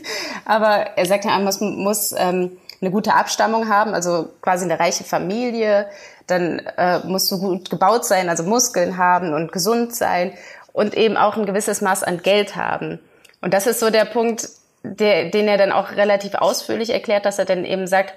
Aber 0.44 0.96
er 0.96 1.06
sagt 1.06 1.25
ja, 1.25 1.32
man 1.32 1.44
muss, 1.44 1.60
muss 1.60 2.14
ähm, 2.16 2.56
eine 2.81 2.91
gute 2.91 3.15
Abstammung 3.15 3.69
haben, 3.69 3.94
also 3.94 4.31
quasi 4.41 4.65
eine 4.65 4.81
reiche 4.81 5.05
Familie, 5.05 5.87
dann 6.27 6.61
äh, 6.79 7.00
musst 7.00 7.31
du 7.31 7.38
gut 7.38 7.69
gebaut 7.71 8.05
sein, 8.05 8.29
also 8.29 8.43
Muskeln 8.43 8.97
haben 8.97 9.35
und 9.35 9.53
gesund 9.53 9.94
sein 9.94 10.32
und 10.73 10.94
eben 10.94 11.17
auch 11.17 11.37
ein 11.37 11.47
gewisses 11.47 11.81
Maß 11.81 12.03
an 12.05 12.23
Geld 12.23 12.56
haben. 12.56 13.00
Und 13.43 13.53
das 13.53 13.67
ist 13.67 13.81
so 13.81 13.91
der 13.91 14.05
Punkt, 14.05 14.49
der, 14.82 15.31
den 15.31 15.49
er 15.49 15.59
dann 15.59 15.73
auch 15.73 15.93
relativ 15.93 16.35
ausführlich 16.35 16.91
erklärt, 16.91 17.27
dass 17.27 17.38
er 17.38 17.44
dann 17.44 17.65
eben 17.65 17.87
sagt, 17.87 18.15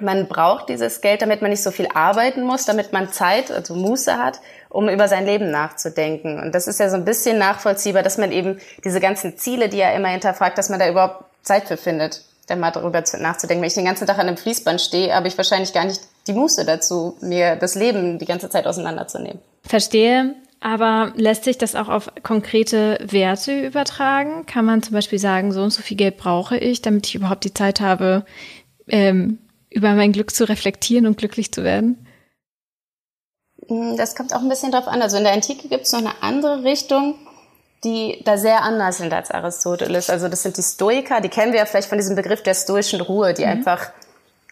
man 0.00 0.26
braucht 0.26 0.68
dieses 0.68 1.00
Geld, 1.00 1.20
damit 1.22 1.42
man 1.42 1.50
nicht 1.50 1.62
so 1.62 1.70
viel 1.70 1.88
arbeiten 1.92 2.42
muss, 2.42 2.64
damit 2.64 2.92
man 2.92 3.12
Zeit, 3.12 3.50
also 3.50 3.74
Muße 3.74 4.16
hat, 4.16 4.40
um 4.68 4.88
über 4.88 5.06
sein 5.06 5.26
Leben 5.26 5.50
nachzudenken. 5.50 6.40
Und 6.40 6.54
das 6.54 6.66
ist 6.66 6.80
ja 6.80 6.88
so 6.88 6.96
ein 6.96 7.04
bisschen 7.04 7.38
nachvollziehbar, 7.38 8.02
dass 8.02 8.16
man 8.16 8.32
eben 8.32 8.60
diese 8.84 9.00
ganzen 9.00 9.36
Ziele, 9.36 9.68
die 9.68 9.80
er 9.80 9.94
immer 9.94 10.08
hinterfragt, 10.08 10.56
dass 10.56 10.70
man 10.70 10.78
da 10.78 10.88
überhaupt 10.88 11.24
Zeit 11.42 11.68
für 11.68 11.76
findet 11.76 12.22
dann 12.46 12.60
mal 12.60 12.70
darüber 12.70 13.02
nachzudenken. 13.18 13.62
Wenn 13.62 13.68
ich 13.68 13.74
den 13.74 13.84
ganzen 13.84 14.06
Tag 14.06 14.18
an 14.18 14.28
einem 14.28 14.36
Fließband 14.36 14.80
stehe, 14.80 15.14
habe 15.14 15.28
ich 15.28 15.36
wahrscheinlich 15.36 15.72
gar 15.72 15.84
nicht 15.84 16.00
die 16.26 16.32
Muße 16.32 16.64
dazu, 16.64 17.16
mir 17.20 17.56
das 17.56 17.74
Leben 17.74 18.18
die 18.18 18.26
ganze 18.26 18.50
Zeit 18.50 18.66
auseinanderzunehmen. 18.66 19.40
Verstehe. 19.62 20.34
Aber 20.60 21.12
lässt 21.16 21.42
sich 21.42 21.58
das 21.58 21.74
auch 21.74 21.88
auf 21.88 22.08
konkrete 22.22 22.96
Werte 23.02 23.66
übertragen? 23.66 24.46
Kann 24.46 24.64
man 24.64 24.80
zum 24.80 24.94
Beispiel 24.94 25.18
sagen, 25.18 25.50
so 25.50 25.60
und 25.60 25.72
so 25.72 25.82
viel 25.82 25.96
Geld 25.96 26.18
brauche 26.18 26.56
ich, 26.56 26.82
damit 26.82 27.08
ich 27.08 27.16
überhaupt 27.16 27.42
die 27.42 27.52
Zeit 27.52 27.80
habe, 27.80 28.24
ähm, 28.86 29.38
über 29.70 29.94
mein 29.94 30.12
Glück 30.12 30.32
zu 30.32 30.48
reflektieren 30.48 31.06
und 31.06 31.18
glücklich 31.18 31.52
zu 31.52 31.64
werden? 31.64 32.06
Hm, 33.66 33.96
das 33.96 34.14
kommt 34.14 34.32
auch 34.34 34.40
ein 34.40 34.48
bisschen 34.48 34.70
drauf 34.70 34.86
an. 34.86 35.02
Also 35.02 35.16
in 35.16 35.24
der 35.24 35.32
Antike 35.32 35.66
gibt 35.68 35.86
es 35.86 35.92
noch 35.92 35.98
eine 35.98 36.22
andere 36.22 36.62
Richtung 36.62 37.16
die 37.84 38.22
da 38.24 38.38
sehr 38.38 38.62
anders 38.62 38.98
sind 38.98 39.12
als 39.12 39.30
Aristoteles. 39.30 40.08
Also 40.08 40.28
das 40.28 40.42
sind 40.42 40.56
die 40.56 40.62
Stoiker, 40.62 41.20
die 41.20 41.28
kennen 41.28 41.52
wir 41.52 41.60
ja 41.60 41.66
vielleicht 41.66 41.88
von 41.88 41.98
diesem 41.98 42.16
Begriff 42.16 42.42
der 42.42 42.54
stoischen 42.54 43.00
Ruhe, 43.00 43.34
die 43.34 43.44
mhm. 43.44 43.50
einfach 43.50 43.90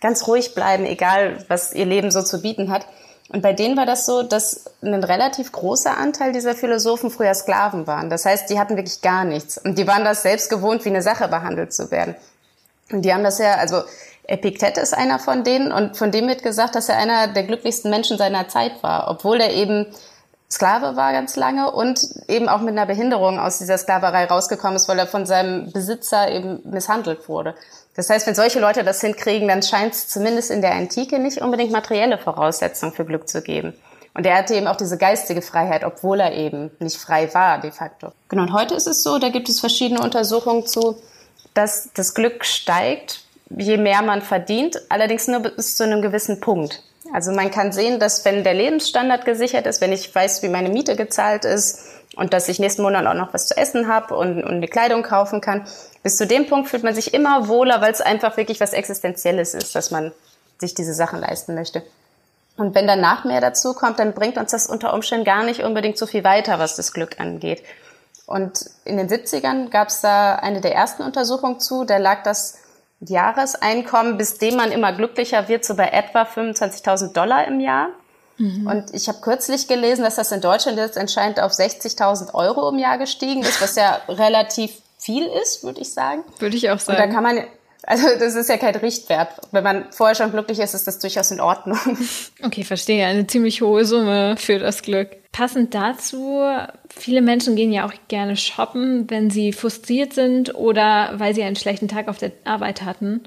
ganz 0.00 0.26
ruhig 0.26 0.54
bleiben, 0.54 0.84
egal 0.84 1.44
was 1.48 1.72
ihr 1.72 1.86
Leben 1.86 2.10
so 2.10 2.22
zu 2.22 2.42
bieten 2.42 2.70
hat. 2.70 2.86
Und 3.28 3.42
bei 3.42 3.52
denen 3.52 3.76
war 3.76 3.86
das 3.86 4.06
so, 4.06 4.24
dass 4.24 4.64
ein 4.82 5.04
relativ 5.04 5.52
großer 5.52 5.96
Anteil 5.96 6.32
dieser 6.32 6.54
Philosophen 6.54 7.10
früher 7.10 7.34
Sklaven 7.34 7.86
waren. 7.86 8.10
Das 8.10 8.24
heißt, 8.24 8.50
die 8.50 8.58
hatten 8.58 8.76
wirklich 8.76 9.02
gar 9.02 9.24
nichts. 9.24 9.56
Und 9.56 9.78
die 9.78 9.86
waren 9.86 10.04
das 10.04 10.22
selbst 10.22 10.50
gewohnt, 10.50 10.84
wie 10.84 10.88
eine 10.88 11.02
Sache 11.02 11.28
behandelt 11.28 11.72
zu 11.72 11.92
werden. 11.92 12.16
Und 12.90 13.02
die 13.02 13.14
haben 13.14 13.22
das 13.22 13.38
ja, 13.38 13.54
also 13.54 13.82
Epiktet 14.24 14.78
ist 14.78 14.94
einer 14.94 15.18
von 15.18 15.44
denen 15.44 15.72
und 15.72 15.96
von 15.96 16.10
dem 16.10 16.28
wird 16.28 16.42
gesagt, 16.42 16.74
dass 16.74 16.88
er 16.88 16.96
einer 16.96 17.28
der 17.28 17.44
glücklichsten 17.44 17.90
Menschen 17.90 18.18
seiner 18.18 18.48
Zeit 18.48 18.82
war, 18.82 19.08
obwohl 19.10 19.40
er 19.40 19.52
eben 19.52 19.86
Sklave 20.52 20.96
war 20.96 21.12
ganz 21.12 21.36
lange 21.36 21.70
und 21.70 22.00
eben 22.26 22.48
auch 22.48 22.60
mit 22.60 22.70
einer 22.70 22.86
Behinderung 22.86 23.38
aus 23.38 23.58
dieser 23.58 23.78
Sklaverei 23.78 24.24
rausgekommen 24.24 24.76
ist, 24.76 24.88
weil 24.88 24.98
er 24.98 25.06
von 25.06 25.24
seinem 25.24 25.70
Besitzer 25.70 26.28
eben 26.30 26.60
misshandelt 26.64 27.28
wurde. 27.28 27.54
Das 27.94 28.10
heißt, 28.10 28.26
wenn 28.26 28.34
solche 28.34 28.58
Leute 28.58 28.82
das 28.82 29.00
hinkriegen, 29.00 29.46
dann 29.46 29.62
scheint 29.62 29.94
es 29.94 30.08
zumindest 30.08 30.50
in 30.50 30.60
der 30.60 30.72
Antike 30.72 31.18
nicht 31.18 31.40
unbedingt 31.40 31.70
materielle 31.70 32.18
Voraussetzungen 32.18 32.92
für 32.92 33.04
Glück 33.04 33.28
zu 33.28 33.42
geben. 33.42 33.74
Und 34.12 34.26
er 34.26 34.36
hatte 34.36 34.54
eben 34.54 34.66
auch 34.66 34.76
diese 34.76 34.98
geistige 34.98 35.40
Freiheit, 35.40 35.84
obwohl 35.84 36.18
er 36.18 36.32
eben 36.32 36.70
nicht 36.80 36.96
frei 36.96 37.32
war, 37.32 37.60
de 37.60 37.70
facto. 37.70 38.12
Genau, 38.28 38.42
und 38.42 38.52
heute 38.52 38.74
ist 38.74 38.88
es 38.88 39.04
so, 39.04 39.18
da 39.18 39.28
gibt 39.28 39.48
es 39.48 39.60
verschiedene 39.60 40.00
Untersuchungen 40.00 40.66
zu, 40.66 41.00
dass 41.54 41.90
das 41.94 42.14
Glück 42.14 42.44
steigt, 42.44 43.22
je 43.56 43.76
mehr 43.76 44.02
man 44.02 44.22
verdient, 44.22 44.80
allerdings 44.88 45.28
nur 45.28 45.40
bis 45.40 45.76
zu 45.76 45.84
einem 45.84 46.02
gewissen 46.02 46.40
Punkt. 46.40 46.82
Also 47.12 47.32
man 47.32 47.50
kann 47.50 47.72
sehen, 47.72 47.98
dass 47.98 48.24
wenn 48.24 48.44
der 48.44 48.54
Lebensstandard 48.54 49.24
gesichert 49.24 49.66
ist, 49.66 49.80
wenn 49.80 49.92
ich 49.92 50.14
weiß, 50.14 50.42
wie 50.42 50.48
meine 50.48 50.68
Miete 50.68 50.96
gezahlt 50.96 51.44
ist 51.44 51.86
und 52.16 52.32
dass 52.32 52.48
ich 52.48 52.58
nächsten 52.58 52.82
Monat 52.82 53.06
auch 53.06 53.14
noch 53.14 53.34
was 53.34 53.46
zu 53.46 53.56
essen 53.56 53.88
habe 53.88 54.16
und, 54.16 54.42
und 54.44 54.54
eine 54.54 54.68
Kleidung 54.68 55.02
kaufen 55.02 55.40
kann, 55.40 55.66
bis 56.02 56.16
zu 56.16 56.26
dem 56.26 56.46
Punkt 56.46 56.68
fühlt 56.68 56.82
man 56.82 56.94
sich 56.94 57.12
immer 57.14 57.48
wohler, 57.48 57.80
weil 57.80 57.92
es 57.92 58.00
einfach 58.00 58.36
wirklich 58.36 58.60
was 58.60 58.72
Existenzielles 58.72 59.54
ist, 59.54 59.74
dass 59.74 59.90
man 59.90 60.12
sich 60.58 60.74
diese 60.74 60.94
Sachen 60.94 61.20
leisten 61.20 61.54
möchte. 61.54 61.82
Und 62.56 62.74
wenn 62.74 62.86
danach 62.86 63.24
mehr 63.24 63.40
dazu 63.40 63.72
kommt, 63.72 63.98
dann 63.98 64.12
bringt 64.12 64.36
uns 64.36 64.50
das 64.50 64.66
unter 64.66 64.92
Umständen 64.92 65.24
gar 65.24 65.44
nicht 65.44 65.62
unbedingt 65.62 65.96
so 65.96 66.06
viel 66.06 66.24
weiter, 66.24 66.58
was 66.58 66.76
das 66.76 66.92
Glück 66.92 67.18
angeht. 67.18 67.62
Und 68.26 68.70
in 68.84 68.96
den 68.96 69.08
70ern 69.08 69.70
gab 69.70 69.88
es 69.88 70.02
da 70.02 70.36
eine 70.36 70.60
der 70.60 70.74
ersten 70.74 71.02
Untersuchungen 71.02 71.58
zu, 71.58 71.84
da 71.84 71.96
lag 71.96 72.22
das 72.22 72.58
Jahreseinkommen, 73.00 74.18
bis 74.18 74.38
dem 74.38 74.56
man 74.56 74.72
immer 74.72 74.92
glücklicher 74.92 75.48
wird, 75.48 75.64
so 75.64 75.74
bei 75.74 75.88
etwa 75.88 76.22
25.000 76.22 77.12
Dollar 77.12 77.46
im 77.46 77.60
Jahr. 77.60 77.88
Mhm. 78.36 78.66
Und 78.66 78.94
ich 78.94 79.08
habe 79.08 79.20
kürzlich 79.20 79.68
gelesen, 79.68 80.02
dass 80.02 80.16
das 80.16 80.32
in 80.32 80.40
Deutschland 80.40 80.78
jetzt 80.78 80.98
anscheinend 80.98 81.40
auf 81.40 81.52
60.000 81.52 82.34
Euro 82.34 82.68
im 82.68 82.78
Jahr 82.78 82.98
gestiegen 82.98 83.42
ist, 83.42 83.60
was 83.60 83.76
ja 83.76 84.00
relativ 84.08 84.72
viel 84.98 85.26
ist, 85.42 85.64
würde 85.64 85.80
ich 85.80 85.92
sagen. 85.92 86.24
Würde 86.38 86.56
ich 86.56 86.70
auch 86.70 86.78
sagen. 86.78 87.02
Und 87.02 87.08
da 87.08 87.12
kann 87.12 87.22
man, 87.22 87.44
also 87.90 88.06
das 88.20 88.36
ist 88.36 88.48
ja 88.48 88.56
kein 88.56 88.76
Richtwert. 88.76 89.30
Wenn 89.50 89.64
man 89.64 89.86
vorher 89.90 90.14
schon 90.14 90.30
glücklich 90.30 90.60
ist, 90.60 90.74
ist 90.74 90.86
das 90.86 91.00
durchaus 91.00 91.32
in 91.32 91.40
Ordnung. 91.40 91.78
Okay, 92.42 92.64
verstehe. 92.64 93.04
Eine 93.04 93.26
ziemlich 93.26 93.60
hohe 93.60 93.84
Summe 93.84 94.36
für 94.38 94.58
das 94.58 94.82
Glück. 94.82 95.08
Passend 95.32 95.74
dazu, 95.74 96.40
viele 96.88 97.20
Menschen 97.20 97.54
gehen 97.54 97.72
ja 97.72 97.86
auch 97.86 97.92
gerne 98.08 98.36
shoppen, 98.36 99.10
wenn 99.10 99.30
sie 99.30 99.52
frustriert 99.52 100.14
sind 100.14 100.54
oder 100.54 101.12
weil 101.16 101.34
sie 101.34 101.42
einen 101.42 101.56
schlechten 101.56 101.88
Tag 101.88 102.08
auf 102.08 102.18
der 102.18 102.32
Arbeit 102.44 102.82
hatten. 102.82 103.22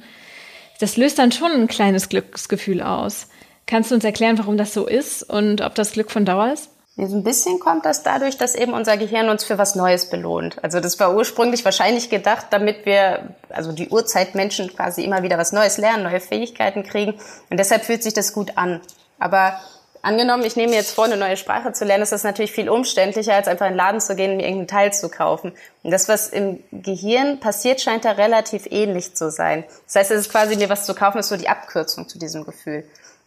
Das 0.79 0.97
löst 0.97 1.19
dann 1.19 1.31
schon 1.31 1.51
ein 1.51 1.67
kleines 1.67 2.09
Glücksgefühl 2.09 2.81
aus. 2.81 3.27
Kannst 3.67 3.91
du 3.91 3.95
uns 3.95 4.03
erklären, 4.03 4.37
warum 4.39 4.57
das 4.57 4.73
so 4.73 4.87
ist 4.87 5.23
und 5.23 5.61
ob 5.61 5.75
das 5.75 5.91
Glück 5.91 6.09
von 6.09 6.25
Dauer 6.25 6.51
ist? 6.51 6.69
Ein 6.95 7.23
bisschen 7.23 7.59
kommt 7.59 7.85
das 7.85 8.03
dadurch, 8.03 8.37
dass 8.37 8.53
eben 8.53 8.73
unser 8.73 8.97
Gehirn 8.97 9.29
uns 9.29 9.43
für 9.43 9.57
was 9.57 9.73
Neues 9.73 10.11
belohnt. 10.11 10.63
Also 10.63 10.79
das 10.79 10.99
war 10.99 11.15
ursprünglich 11.15 11.65
wahrscheinlich 11.65 12.11
gedacht, 12.11 12.47
damit 12.51 12.85
wir, 12.85 13.35
also 13.49 13.71
die 13.71 13.89
Urzeitmenschen 13.89 14.75
quasi 14.75 15.03
immer 15.03 15.23
wieder 15.23 15.39
was 15.39 15.53
Neues 15.53 15.79
lernen, 15.79 16.03
neue 16.03 16.19
Fähigkeiten 16.19 16.83
kriegen. 16.83 17.15
Und 17.49 17.57
deshalb 17.57 17.83
fühlt 17.83 18.03
sich 18.03 18.13
das 18.13 18.31
gut 18.31 18.57
an. 18.59 18.79
Aber 19.17 19.59
angenommen, 20.03 20.43
ich 20.43 20.55
nehme 20.55 20.75
jetzt 20.75 20.91
vor, 20.91 21.05
eine 21.05 21.17
neue 21.17 21.35
Sprache 21.35 21.73
zu 21.73 21.83
lernen, 21.83 22.03
ist 22.03 22.11
das 22.11 22.23
natürlich 22.23 22.51
viel 22.51 22.69
umständlicher, 22.69 23.33
als 23.33 23.47
einfach 23.47 23.65
in 23.65 23.73
den 23.73 23.77
Laden 23.77 23.99
zu 23.99 24.15
gehen 24.15 24.31
und 24.31 24.37
mir 24.37 24.43
irgendeinen 24.43 24.67
Teil 24.67 24.93
zu 24.93 25.09
kaufen. 25.09 25.53
Und 25.81 25.89
das, 25.89 26.07
was 26.07 26.27
im 26.27 26.63
Gehirn 26.71 27.39
passiert, 27.39 27.81
scheint 27.81 28.05
da 28.05 28.11
relativ 28.11 28.67
ähnlich 28.69 29.15
zu 29.15 29.31
sein. 29.31 29.63
Das 29.87 29.95
heißt, 29.95 30.11
es 30.11 30.21
ist 30.21 30.31
quasi 30.31 30.57
mir 30.57 30.69
was 30.69 30.85
zu 30.85 30.93
kaufen, 30.93 31.17
ist 31.17 31.29
so 31.29 31.37
die 31.37 31.49
Abkürzung 31.49 32.07
zu 32.07 32.19
diesem 32.19 32.43
Gefühl 32.43 32.83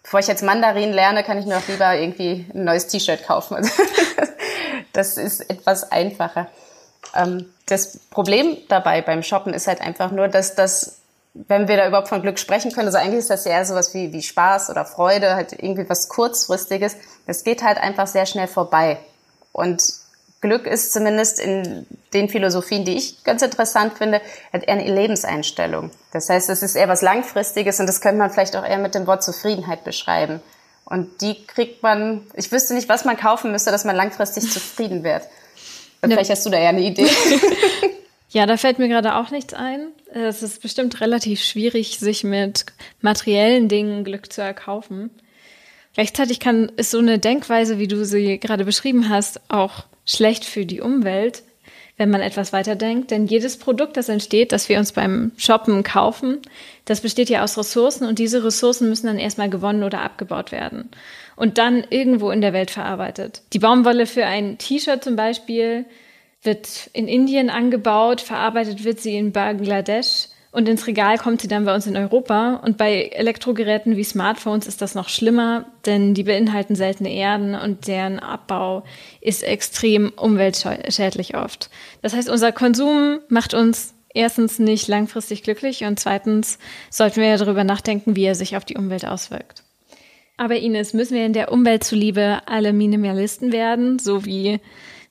bevor 0.07 0.21
ich 0.21 0.29
jetzt 0.29 0.45
Mandarin 0.45 0.93
lerne, 0.93 1.25
kann 1.25 1.37
ich 1.37 1.47
mir 1.47 1.57
auch 1.57 1.67
lieber 1.67 1.97
irgendwie 1.97 2.47
ein 2.55 2.63
neues 2.63 2.87
T-Shirt 2.87 3.27
kaufen. 3.27 3.57
Also, 3.57 3.71
das 4.93 5.17
ist 5.17 5.51
etwas 5.51 5.91
einfacher. 5.91 6.47
Ähm, 7.13 7.53
das 7.67 7.99
Problem 8.11 8.57
dabei 8.69 9.03
beim 9.03 9.25
Shoppen 9.25 9.53
ist 9.53 9.67
halt 9.67 9.81
einfach 9.81 10.13
nur, 10.13 10.29
dass 10.29 10.55
das, 10.55 10.99
wenn 11.35 11.67
wir 11.67 11.77
da 11.77 11.89
überhaupt 11.89 12.07
von 12.07 12.23
Glück 12.23 12.39
sprechen 12.39 12.71
können, 12.71 12.87
also 12.87 12.99
eigentlich 12.99 13.19
ist 13.19 13.31
das 13.31 13.47
ja 13.47 13.51
eher 13.51 13.65
sowas 13.65 13.95
wie, 13.95 14.13
wie 14.13 14.23
Spaß 14.23 14.71
oder 14.71 14.85
Freude, 14.85 15.35
halt 15.35 15.53
irgendwie 15.55 15.91
was 15.91 16.09
Kurzfristiges. 16.09 16.97
Das 17.27 17.43
geht 17.43 17.65
halt 17.65 17.79
einfach 17.79 18.07
sehr 18.07 18.27
schnell 18.27 18.47
vorbei. 18.47 19.01
Und 19.51 19.83
Glück 20.41 20.67
ist 20.67 20.93
zumindest 20.93 21.41
in 21.41 21.87
den 22.13 22.29
Philosophien, 22.29 22.85
die 22.85 22.97
ich 22.97 23.25
ganz 23.25 23.43
interessant 23.43 23.95
finde, 23.99 24.21
eher 24.53 24.69
eine 24.69 24.95
Lebenseinstellung. 24.95 25.91
Das 26.13 26.29
heißt, 26.29 26.51
es 26.51 26.63
ist 26.63 26.77
eher 26.77 26.89
was 26.89 27.03
Langfristiges 27.03 27.81
und 27.81 27.87
das 27.87 28.01
könnte 28.01 28.19
man 28.19 28.31
vielleicht 28.31 28.55
auch 28.57 28.65
eher 28.65 28.79
mit 28.79 28.95
dem 28.95 29.07
Wort 29.07 29.25
Zufriedenheit 29.25 29.85
beschreiben. 29.85 30.41
Und 30.85 31.21
die 31.21 31.45
kriegt 31.47 31.83
man, 31.83 32.27
ich 32.35 32.53
wüsste 32.53 32.75
nicht, 32.75 32.89
was 32.89 33.05
man 33.05 33.17
kaufen 33.17 33.51
müsste, 33.51 33.71
dass 33.71 33.85
man 33.85 33.97
langfristig 33.97 34.51
zufrieden 34.51 35.03
wird. 35.03 35.23
Und 36.03 36.13
vielleicht 36.13 36.31
hast 36.31 36.47
du 36.47 36.51
da 36.51 36.59
ja 36.59 36.69
eine 36.69 36.83
Idee. 36.83 37.09
ja, 38.29 38.47
da 38.47 38.57
fällt 38.57 38.79
mir 38.79 38.89
gerade 38.89 39.17
auch 39.17 39.31
nichts 39.31 39.55
ein. 39.55 39.89
Es 40.13 40.43
ist 40.43 40.63
bestimmt 40.63 41.01
relativ 41.01 41.43
schwierig, 41.43 41.99
sich 41.99 42.23
mit 42.23 42.67
materiellen 43.01 43.69
Dingen 43.69 44.05
Glück 44.05 44.33
zu 44.33 44.43
erkaufen. 44.43 45.11
Gleichzeitig 45.95 46.41
kann, 46.41 46.71
ist 46.77 46.91
so 46.91 46.99
eine 46.99 47.19
Denkweise, 47.19 47.79
wie 47.79 47.89
du 47.89 48.05
sie 48.05 48.39
gerade 48.39 48.65
beschrieben 48.65 49.09
hast, 49.09 49.41
auch 49.49 49.87
schlecht 50.07 50.45
für 50.45 50.65
die 50.65 50.81
Umwelt, 50.81 51.43
wenn 51.97 52.11
man 52.11 52.21
etwas 52.21 52.53
weiterdenkt. 52.53 53.11
Denn 53.11 53.27
jedes 53.27 53.59
Produkt, 53.59 53.97
das 53.97 54.09
entsteht, 54.09 54.53
das 54.53 54.69
wir 54.69 54.79
uns 54.79 54.93
beim 54.93 55.33
Shoppen 55.37 55.83
kaufen, 55.83 56.39
das 56.85 57.01
besteht 57.01 57.29
ja 57.29 57.43
aus 57.43 57.59
Ressourcen 57.59 58.07
und 58.07 58.19
diese 58.19 58.45
Ressourcen 58.45 58.89
müssen 58.89 59.07
dann 59.07 59.19
erstmal 59.19 59.51
gewonnen 59.51 59.83
oder 59.83 60.03
abgebaut 60.03 60.53
werden 60.53 60.91
und 61.35 61.59
dann 61.59 61.85
irgendwo 61.91 62.31
in 62.31 62.41
der 62.41 62.53
Welt 62.53 62.71
verarbeitet. 62.71 63.43
Die 63.53 63.59
Baumwolle 63.59 64.07
für 64.07 64.25
ein 64.25 64.59
T-Shirt 64.59 65.05
zum 65.05 65.17
Beispiel 65.17 65.85
wird 66.43 66.91
in 66.93 67.09
Indien 67.09 67.51
angebaut, 67.51 68.21
verarbeitet 68.21 68.85
wird 68.85 69.01
sie 69.01 69.17
in 69.17 69.33
Bangladesch 69.33 70.29
und 70.57 70.71
ins 70.71 70.87
Regal 70.87 71.19
kommt 71.19 71.43
sie 71.43 71.49
dann 71.49 71.67
bei 71.67 71.75
uns 71.75 71.87
in 71.87 71.99
Europa. 71.99 72.63
Und 72.65 72.79
bei 72.79 73.11
Elektrogeräten 73.13 73.99
wie 73.99 74.05
Smartphones 74.05 74.67
ist 74.67 74.81
das 74.81 74.95
noch 74.95 75.11
schlimmer, 75.11 75.67
denn 75.85 76.15
die 76.15 76.23
beinhalten 76.23 76.75
seltene 76.75 77.13
Erden 77.13 77.55
und 77.55 77.87
deren 77.87 78.19
Abbau 78.19 78.83
ist 79.21 79.43
extrem 79.43 80.15
umweltschädlich 80.17 81.37
oft. 81.37 81.69
Das 82.01 82.15
heißt, 82.15 82.31
unser 82.31 82.53
Konsum 82.53 83.19
macht 83.29 83.53
uns 83.53 83.93
erstens 84.15 84.59
nicht 84.59 84.89
langfristig 84.89 85.43
glücklich 85.43 85.85
und 85.85 86.01
zweitens 86.01 86.59
sollten 86.89 87.21
wir 87.21 87.37
darüber 87.37 87.63
nachdenken, 87.63 88.17
wie 88.17 88.25
er 88.25 88.35
sich 88.35 88.57
auf 88.57 88.65
die 88.65 88.79
Umwelt 88.79 89.05
auswirkt. 89.05 89.63
Aber 90.39 90.57
Ines, 90.57 90.95
müssen 90.95 91.17
wir 91.17 91.27
in 91.27 91.35
der 91.35 91.53
Umwelt 91.53 91.85
zuliebe 91.85 92.41
alle 92.47 92.73
Minimalisten 92.73 93.53
werden, 93.53 93.99
so 93.99 94.25
wie 94.25 94.61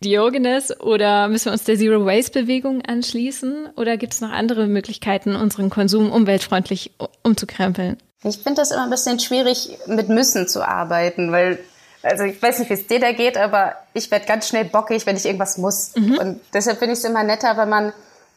Diogenes 0.03 0.79
oder 0.79 1.27
müssen 1.27 1.45
wir 1.45 1.51
uns 1.53 1.63
der 1.63 1.77
Zero 1.77 2.05
Waste 2.05 2.41
Bewegung 2.41 2.81
anschließen 2.83 3.69
oder 3.75 3.97
gibt 3.97 4.13
es 4.13 4.21
noch 4.21 4.31
andere 4.31 4.67
Möglichkeiten, 4.67 5.35
unseren 5.35 5.69
Konsum 5.69 6.11
umweltfreundlich 6.11 6.91
umzukrempeln? 7.23 7.97
Ich 8.23 8.37
finde 8.37 8.61
das 8.61 8.71
immer 8.71 8.83
ein 8.83 8.89
bisschen 8.89 9.19
schwierig, 9.19 9.77
mit 9.87 10.09
müssen 10.09 10.47
zu 10.47 10.67
arbeiten, 10.67 11.31
weil 11.31 11.59
also 12.05 12.23
ich 12.23 12.39
weiß 12.39 12.59
nicht, 12.59 12.69
wie 12.69 12.75
es 12.75 12.85
dir 12.85 12.99
da 12.99 13.11
geht, 13.13 13.35
aber 13.35 13.75
ich 13.93 14.11
werde 14.11 14.27
ganz 14.27 14.47
schnell 14.47 14.65
bockig, 14.65 15.05
wenn 15.07 15.17
ich 15.17 15.25
irgendwas 15.25 15.57
muss. 15.57 15.95
Mhm. 15.95 16.17
Und 16.19 16.41
deshalb 16.53 16.77
finde 16.77 16.93
ich 16.93 16.99
es 16.99 17.05
immer 17.05 17.23
netter, 17.23 17.57
wenn 17.57 17.69
man 17.69 17.93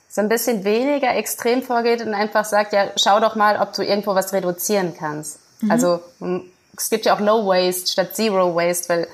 so 0.09 0.23
ein 0.23 0.31
bisschen 0.31 0.65
weniger 0.65 1.15
extrem 1.15 1.63
vorgeht 1.63 2.01
und 2.01 2.15
einfach 2.15 2.47
sagt, 2.47 2.73
ja, 2.73 2.87
schau 2.97 3.21
doch 3.21 3.37
mal, 3.37 3.61
ob 3.61 3.75
du 3.75 3.83
irgendwo 3.83 4.15
was 4.15 4.33
reduzieren 4.33 4.95
kannst. 4.99 5.39
Mhm. 5.61 5.71
Also 5.71 6.01
es 6.77 6.89
gibt 6.89 7.05
ja 7.05 7.15
auch 7.15 7.21
Low 7.21 7.47
Waste 7.47 7.89
statt 7.89 8.17
Zero 8.17 8.55
Waste, 8.55 8.89
weil 8.89 9.09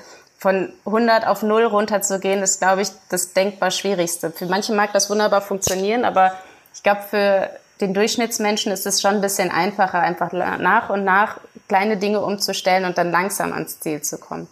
von 0.45 0.71
100 0.85 1.25
auf 1.25 1.41
0 1.41 1.63
runterzugehen, 1.63 2.43
ist, 2.43 2.59
glaube 2.59 2.83
ich, 2.83 2.89
das 3.09 3.33
denkbar 3.33 3.71
Schwierigste. 3.71 4.29
Für 4.29 4.45
manche 4.45 4.73
mag 4.73 4.93
das 4.93 5.09
wunderbar 5.09 5.41
funktionieren, 5.41 6.05
aber 6.05 6.33
ich 6.71 6.83
glaube, 6.83 7.01
für 7.09 7.49
den 7.81 7.95
Durchschnittsmenschen 7.95 8.71
ist 8.71 8.85
es 8.85 9.01
schon 9.01 9.15
ein 9.15 9.21
bisschen 9.21 9.49
einfacher, 9.49 10.01
einfach 10.01 10.33
nach 10.33 10.91
und 10.91 11.03
nach 11.03 11.39
kleine 11.67 11.97
Dinge 11.97 12.21
umzustellen 12.21 12.85
und 12.85 12.99
dann 12.99 13.09
langsam 13.09 13.53
ans 13.53 13.79
Ziel 13.79 14.03
zu 14.03 14.19
kommen. 14.19 14.47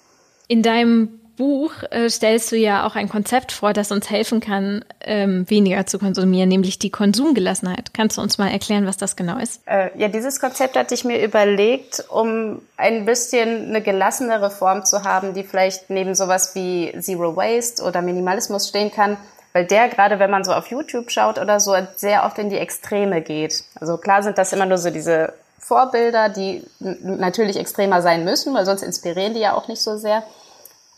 In 0.48 0.64
deinem 0.64 1.20
Buch 1.36 1.72
äh, 1.90 2.10
stellst 2.10 2.52
du 2.52 2.56
ja 2.56 2.86
auch 2.86 2.96
ein 2.96 3.10
Konzept 3.10 3.52
vor, 3.52 3.74
das 3.74 3.92
uns 3.92 4.10
helfen 4.10 4.40
kann, 4.40 4.86
ähm, 5.02 5.50
weniger 5.50 5.86
zu 5.86 5.98
konsumieren, 5.98 6.50
nämlich 6.50 6.80
die 6.80 6.92
Konsumgelassenheit. 6.92 7.94
Kannst 7.94 8.18
du 8.18 8.22
uns 8.22 8.38
mal 8.38 8.50
erklären, 8.50 8.86
was 8.86 8.98
das 8.98 9.16
genau 9.16 9.38
ist? 9.38 9.62
Äh, 9.66 9.90
ja, 9.98 10.08
dieses 10.08 10.40
Konzept 10.40 10.76
hatte 10.76 10.94
ich 10.94 11.06
mir 11.06 11.24
überlegt, 11.24 12.06
um 12.10 12.62
ein 12.78 13.06
bisschen 13.06 13.70
eine 13.70 13.82
gelassenere 13.82 14.52
Form 14.52 14.86
zu 14.86 15.04
haben, 15.04 15.34
die 15.34 15.44
vielleicht 15.44 15.90
neben 15.90 16.14
sowas 16.14 16.56
wie 16.56 16.94
Zero 17.00 17.36
Waste 17.36 17.84
oder 17.84 18.02
Minimalismus 18.02 18.70
stehen 18.70 18.92
kann, 18.92 19.18
weil 19.54 19.66
der 19.66 19.88
gerade, 19.90 20.20
wenn 20.20 20.32
man 20.32 20.44
so 20.44 20.54
auf 20.54 20.68
YouTube 20.68 21.12
schaut 21.12 21.40
oder 21.40 21.60
so, 21.60 21.76
sehr 21.96 22.26
oft 22.26 22.38
in 22.38 22.50
die 22.50 22.58
Extreme 22.58 23.22
geht. 23.22 23.64
Also 23.80 23.98
klar 23.98 24.24
sind 24.24 24.38
das 24.38 24.54
immer 24.54 24.66
nur 24.66 24.78
so 24.78 24.90
diese 24.90 25.34
Vorbilder, 25.60 26.30
die 26.30 26.64
natürlich 26.80 27.58
extremer 27.58 28.02
sein 28.02 28.26
müssen, 28.26 28.54
weil 28.54 28.66
sonst 28.66 28.84
inspirieren 28.84 29.34
die 29.34 29.40
ja 29.40 29.54
auch 29.54 29.68
nicht 29.68 29.82
so 29.82 29.98
sehr. 29.98 30.24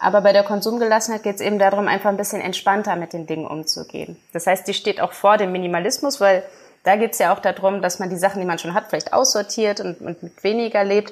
Aber 0.05 0.21
bei 0.21 0.33
der 0.33 0.43
Konsumgelassenheit 0.43 1.23
geht 1.23 1.37
es 1.37 1.41
eben 1.41 1.57
darum, 1.57 1.87
einfach 1.87 2.11
ein 2.11 2.17
bisschen 2.17 2.39
entspannter 2.39 2.95
mit 2.95 3.11
den 3.11 3.25
Dingen 3.25 3.47
umzugehen. 3.47 4.17
Das 4.33 4.45
heißt, 4.45 4.67
die 4.67 4.75
steht 4.75 5.01
auch 5.01 5.13
vor 5.13 5.37
dem 5.37 5.51
Minimalismus, 5.51 6.21
weil 6.21 6.43
da 6.83 6.95
geht 6.95 7.13
es 7.13 7.17
ja 7.17 7.33
auch 7.33 7.39
darum, 7.39 7.81
dass 7.81 7.97
man 7.97 8.11
die 8.11 8.15
Sachen, 8.15 8.39
die 8.39 8.45
man 8.45 8.59
schon 8.59 8.75
hat, 8.75 8.85
vielleicht 8.87 9.13
aussortiert 9.13 9.79
und, 9.79 9.99
und 10.01 10.21
mit 10.21 10.43
weniger 10.43 10.83
lebt, 10.83 11.11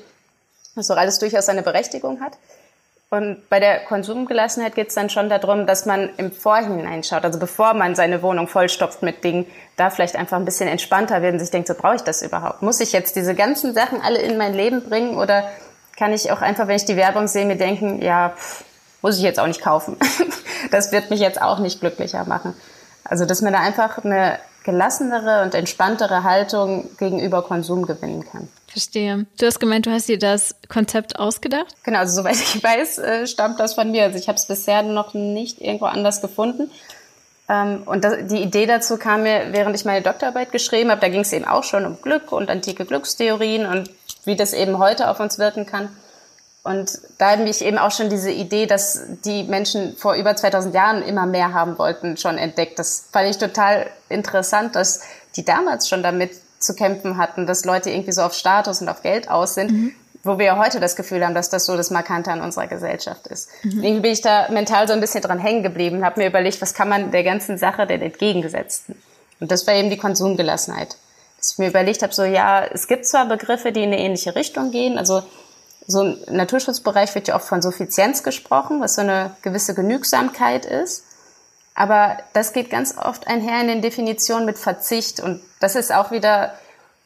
was 0.76 0.90
doch 0.90 0.96
alles 0.96 1.18
durchaus 1.18 1.48
seine 1.48 1.64
Berechtigung 1.64 2.22
hat. 2.22 2.38
Und 3.10 3.50
bei 3.50 3.60
der 3.60 3.80
Konsumgelassenheit 3.80 4.76
geht 4.76 4.90
es 4.90 4.94
dann 4.94 5.10
schon 5.10 5.28
darum, 5.28 5.66
dass 5.66 5.88
man 5.88 6.12
im 6.18 6.32
Vorhinein 6.32 7.04
schaut, 7.04 7.24
also 7.24 7.40
bevor 7.40 7.74
man 7.74 7.96
seine 7.96 8.22
Wohnung 8.22 8.48
vollstopft 8.48 9.02
mit 9.02 9.24
Dingen, 9.24 9.48
da 9.76 9.90
vielleicht 9.90 10.16
einfach 10.16 10.38
ein 10.38 10.46
bisschen 10.46 10.70
entspannter 10.70 11.24
wird 11.24 11.34
und 11.34 11.40
sich 11.40 11.50
denkt, 11.50 11.68
so 11.68 11.74
brauche 11.74 11.96
ich 11.96 12.04
das 12.04 12.22
überhaupt? 12.22 12.62
Muss 12.62 12.80
ich 12.80 12.92
jetzt 12.92 13.16
diese 13.16 13.34
ganzen 13.34 13.74
Sachen 13.74 14.02
alle 14.02 14.22
in 14.22 14.38
mein 14.38 14.54
Leben 14.54 14.88
bringen 14.88 15.18
oder 15.18 15.50
kann 15.98 16.14
ich 16.14 16.32
auch 16.32 16.42
einfach, 16.42 16.68
wenn 16.68 16.76
ich 16.76 16.86
die 16.86 16.96
Werbung 16.96 17.28
sehe, 17.28 17.46
mir 17.46 17.58
denken, 17.58 18.00
ja, 18.00 18.34
pff, 18.36 18.64
muss 19.04 19.18
ich 19.18 19.24
jetzt 19.24 19.40
auch 19.40 19.46
nicht 19.46 19.62
kaufen. 19.62 19.98
das 20.72 20.92
wird 20.92 21.12
mich 21.12 21.20
jetzt 21.20 21.40
auch 21.40 21.60
nicht 21.60 21.82
glücklicher 21.82 22.26
machen. 22.26 22.56
Also, 23.04 23.26
dass 23.26 23.42
man 23.42 23.54
da 23.54 23.60
einfach 23.60 24.04
eine 24.04 24.40
gelassenere 24.64 25.44
und 25.44 25.54
entspanntere 25.54 26.24
Haltung 26.24 26.90
gegenüber 26.98 27.44
Konsum 27.44 27.86
gewinnen 27.86 28.26
kann. 28.26 28.48
Verstehe. 28.68 29.26
Du 29.38 29.46
hast 29.46 29.60
gemeint, 29.60 29.86
du 29.86 29.92
hast 29.92 30.08
dir 30.08 30.18
das 30.18 30.56
Konzept 30.70 31.20
ausgedacht? 31.20 31.76
Genau, 31.84 32.00
also 32.00 32.22
soweit 32.22 32.36
ich 32.36 32.64
weiß, 32.64 32.98
äh, 33.00 33.28
stammt 33.28 33.60
das 33.60 33.76
von 33.76 33.92
mir. 33.92 34.04
Also 34.04 34.18
ich 34.18 34.28
habe 34.28 34.38
es 34.38 34.46
bisher 34.46 34.82
noch 34.82 35.14
nicht 35.14 35.62
irgendwo 35.62 35.86
anders 35.86 36.22
gefunden. 36.22 36.72
Ähm, 37.50 37.84
und 37.86 38.06
die 38.32 38.42
Idee 38.42 38.66
dazu 38.66 38.98
kam 38.98 39.24
mir, 39.24 39.48
während 39.52 39.76
ich 39.76 39.84
meine 39.84 40.02
Doktorarbeit 40.02 40.52
geschrieben 40.52 40.92
habe. 40.92 41.02
Da 41.02 41.10
ging 41.10 41.22
es 41.22 41.34
eben 41.34 41.46
auch 41.46 41.66
schon 41.66 41.86
um 41.86 42.02
Glück 42.02 42.32
und 42.32 42.50
antike 42.50 42.86
Glückstheorien 42.86 43.66
und 43.66 43.92
wie 44.24 44.38
das 44.38 44.54
eben 44.54 44.80
heute 44.80 45.10
auf 45.10 45.20
uns 45.20 45.38
wirken 45.38 45.66
kann. 45.66 45.90
Und 46.64 47.00
da 47.18 47.32
habe 47.32 47.44
ich 47.44 47.62
eben 47.62 47.78
auch 47.78 47.92
schon 47.92 48.10
diese 48.10 48.32
Idee, 48.32 48.66
dass 48.66 49.02
die 49.26 49.44
Menschen 49.44 49.98
vor 49.98 50.16
über 50.16 50.34
2000 50.36 50.74
Jahren 50.74 51.02
immer 51.04 51.26
mehr 51.26 51.54
haben 51.54 51.78
wollten, 51.78 52.16
schon 52.16 52.38
entdeckt. 52.38 52.80
Das 52.80 53.06
fand 53.12 53.30
ich 53.30 53.38
total 53.38 53.88
interessant, 54.08 54.76
dass 54.76 55.02
die 55.36 55.44
damals 55.44 55.90
schon 55.90 56.04
damit 56.04 56.32
zu 56.60 56.74
kämpfen 56.74 57.18
hatten, 57.18 57.46
dass 57.46 57.66
Leute 57.66 57.90
irgendwie 57.90 58.14
so 58.14 58.22
auf 58.22 58.34
Status 58.34 58.82
und 58.82 58.88
auf 58.88 59.02
Geld 59.02 59.30
aus 59.30 59.56
sind, 59.56 59.72
mhm. 59.72 59.96
wo 60.24 60.38
wir 60.38 60.46
ja 60.46 60.58
heute 60.58 60.80
das 60.80 60.96
Gefühl 60.96 61.26
haben, 61.26 61.36
dass 61.36 61.50
das 61.50 61.66
so 61.66 61.76
das 61.76 61.92
Markante 61.92 62.32
an 62.32 62.40
unserer 62.40 62.68
Gesellschaft 62.68 63.28
ist. 63.28 63.50
Mhm. 63.64 63.84
Irgendwie 63.84 64.02
bin 64.02 64.12
ich 64.14 64.22
da 64.22 64.50
mental 64.50 64.88
so 64.88 64.94
ein 64.94 65.02
bisschen 65.02 65.22
dran 65.22 65.40
hängen 65.40 65.64
geblieben, 65.64 66.06
habe 66.06 66.22
mir 66.22 66.28
überlegt, 66.28 66.62
was 66.62 66.74
kann 66.74 66.88
man 66.88 67.12
der 67.12 67.26
ganzen 67.26 67.58
Sache 67.58 67.86
denn 67.86 68.02
entgegengesetzten? 68.02 68.96
Und 69.42 69.52
das 69.52 69.68
war 69.68 69.74
eben 69.74 69.90
die 69.90 69.98
Konsumgelassenheit. 69.98 70.96
Dass 71.38 71.52
ich 71.52 71.58
mir 71.58 71.68
überlegt 71.68 72.04
habe, 72.04 72.14
so 72.14 72.24
ja, 72.24 72.64
es 72.64 72.88
gibt 72.88 73.06
zwar 73.06 73.28
Begriffe, 73.28 73.74
die 73.74 73.84
in 73.84 73.92
eine 73.92 74.00
ähnliche 74.00 74.34
Richtung 74.34 74.72
gehen, 74.72 74.98
also 74.98 75.24
so 75.88 76.04
im 76.04 76.18
Naturschutzbereich 76.30 77.14
wird 77.16 77.28
ja 77.28 77.36
oft 77.36 77.48
von 77.48 77.62
Suffizienz 77.62 78.24
gesprochen, 78.24 78.82
was 78.82 78.96
so 78.96 79.02
eine 79.02 79.36
gewisse 79.42 79.74
Genügsamkeit 79.74 80.66
ist. 80.66 81.06
Aber 81.76 82.18
das 82.34 82.54
geht 82.54 82.70
ganz 82.70 82.98
oft 82.98 83.28
einher 83.28 83.62
in 83.62 83.68
den 83.68 83.82
Definitionen 83.82 84.46
mit 84.46 84.58
Verzicht. 84.58 85.20
Und 85.20 85.42
das 85.60 85.76
ist 85.76 85.94
auch 85.94 86.12
wieder, 86.12 86.54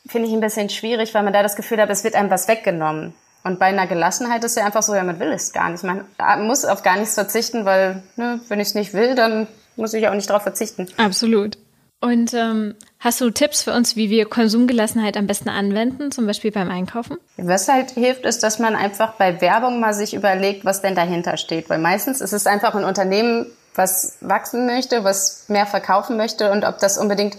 finde 0.05 0.27
ich, 0.27 0.33
ein 0.33 0.41
bisschen 0.41 0.69
schwierig, 0.69 1.13
weil 1.13 1.23
man 1.23 1.33
da 1.33 1.41
das 1.41 1.55
Gefühl 1.55 1.81
hat, 1.81 1.89
es 1.89 2.03
wird 2.03 2.15
einem 2.15 2.29
was 2.29 2.47
weggenommen. 2.47 3.13
Und 3.43 3.59
bei 3.59 3.67
einer 3.67 3.87
Gelassenheit 3.87 4.43
ist 4.43 4.57
ja 4.57 4.65
einfach 4.65 4.83
so, 4.83 4.93
ja, 4.93 5.03
man 5.03 5.19
will 5.19 5.31
es 5.31 5.53
gar 5.53 5.69
nicht. 5.69 5.83
Man 5.83 6.05
muss 6.47 6.65
auf 6.65 6.83
gar 6.83 6.97
nichts 6.97 7.13
verzichten, 7.13 7.63
weil, 7.63 8.03
ne, 8.17 8.41
wenn 8.49 8.59
ich 8.59 8.69
es 8.69 8.75
nicht 8.75 8.93
will, 8.93 9.15
dann 9.15 9.47
muss 9.77 9.93
ich 9.93 10.07
auch 10.07 10.13
nicht 10.13 10.29
darauf 10.29 10.43
verzichten. 10.43 10.87
Absolut. 10.97 11.57
Und 11.99 12.33
ähm, 12.35 12.75
hast 12.99 13.21
du 13.21 13.31
Tipps 13.31 13.63
für 13.63 13.73
uns, 13.73 13.95
wie 13.95 14.11
wir 14.11 14.25
Konsumgelassenheit 14.25 15.17
am 15.17 15.25
besten 15.25 15.49
anwenden, 15.49 16.11
zum 16.11 16.27
Beispiel 16.27 16.51
beim 16.51 16.69
Einkaufen? 16.69 17.17
Was 17.37 17.67
halt 17.67 17.91
hilft, 17.91 18.23
ist, 18.23 18.43
dass 18.43 18.59
man 18.59 18.75
einfach 18.75 19.13
bei 19.13 19.41
Werbung 19.41 19.79
mal 19.79 19.95
sich 19.95 20.13
überlegt, 20.13 20.63
was 20.63 20.81
denn 20.81 20.93
dahinter 20.93 21.37
steht. 21.37 21.69
Weil 21.69 21.79
meistens 21.79 22.21
ist 22.21 22.33
es 22.33 22.45
einfach 22.45 22.75
ein 22.75 22.83
Unternehmen, 22.83 23.47
was 23.73 24.17
wachsen 24.21 24.67
möchte, 24.67 25.03
was 25.03 25.49
mehr 25.49 25.65
verkaufen 25.65 26.17
möchte 26.17 26.51
und 26.51 26.65
ob 26.65 26.79
das 26.79 26.97
unbedingt 26.97 27.37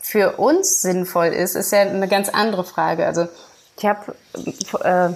für 0.00 0.38
uns 0.38 0.80
sinnvoll 0.80 1.28
ist, 1.28 1.56
ist 1.56 1.72
ja 1.72 1.80
eine 1.80 2.08
ganz 2.08 2.28
andere 2.28 2.64
Frage. 2.64 3.04
Also 3.04 3.26
ich 3.76 3.84
habe 3.84 4.14
äh, 4.34 5.10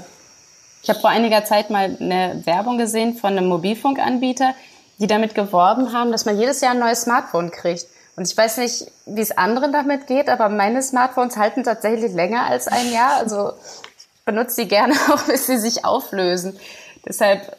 ich 0.83 0.89
habe 0.89 1.01
vor 1.01 1.11
einiger 1.11 1.45
Zeit 1.45 1.71
mal 1.71 1.97
eine 2.01 2.43
Werbung 2.45 2.79
gesehen 2.79 3.15
von 3.15 3.37
einem 3.37 3.47
Mobilfunkanbieter, 3.47 4.55
die 4.99 5.07
damit 5.07 5.35
geworben 5.35 5.93
haben, 5.93 6.11
dass 6.11 6.25
man 6.25 6.39
jedes 6.39 6.61
Jahr 6.61 6.73
ein 6.73 6.81
neues 6.81 7.03
Smartphone 7.03 7.53
kriegt. 7.53 7.87
Und 8.17 8.29
ich 8.29 8.37
weiß 8.37 8.59
nicht, 8.59 8.91
wie 9.07 9.21
es 9.21 9.37
anderen 9.37 9.73
damit 9.73 10.07
geht, 10.07 10.29
aber 10.29 10.49
meine 10.49 10.83
Smartphones 10.83 11.37
halten 11.37 11.65
tatsächlich 11.65 12.13
länger 12.13 12.45
als 12.45 12.69
ein 12.69 12.93
Jahr. 12.93 13.15
Also 13.15 13.53
ich 13.97 14.25
benutze 14.25 14.63
die 14.63 14.69
gerne 14.69 14.95
auch, 15.11 15.23
bis 15.23 15.47
sie 15.47 15.59
sich 15.59 15.85
auflösen. 15.85 16.59
Deshalb, 17.07 17.57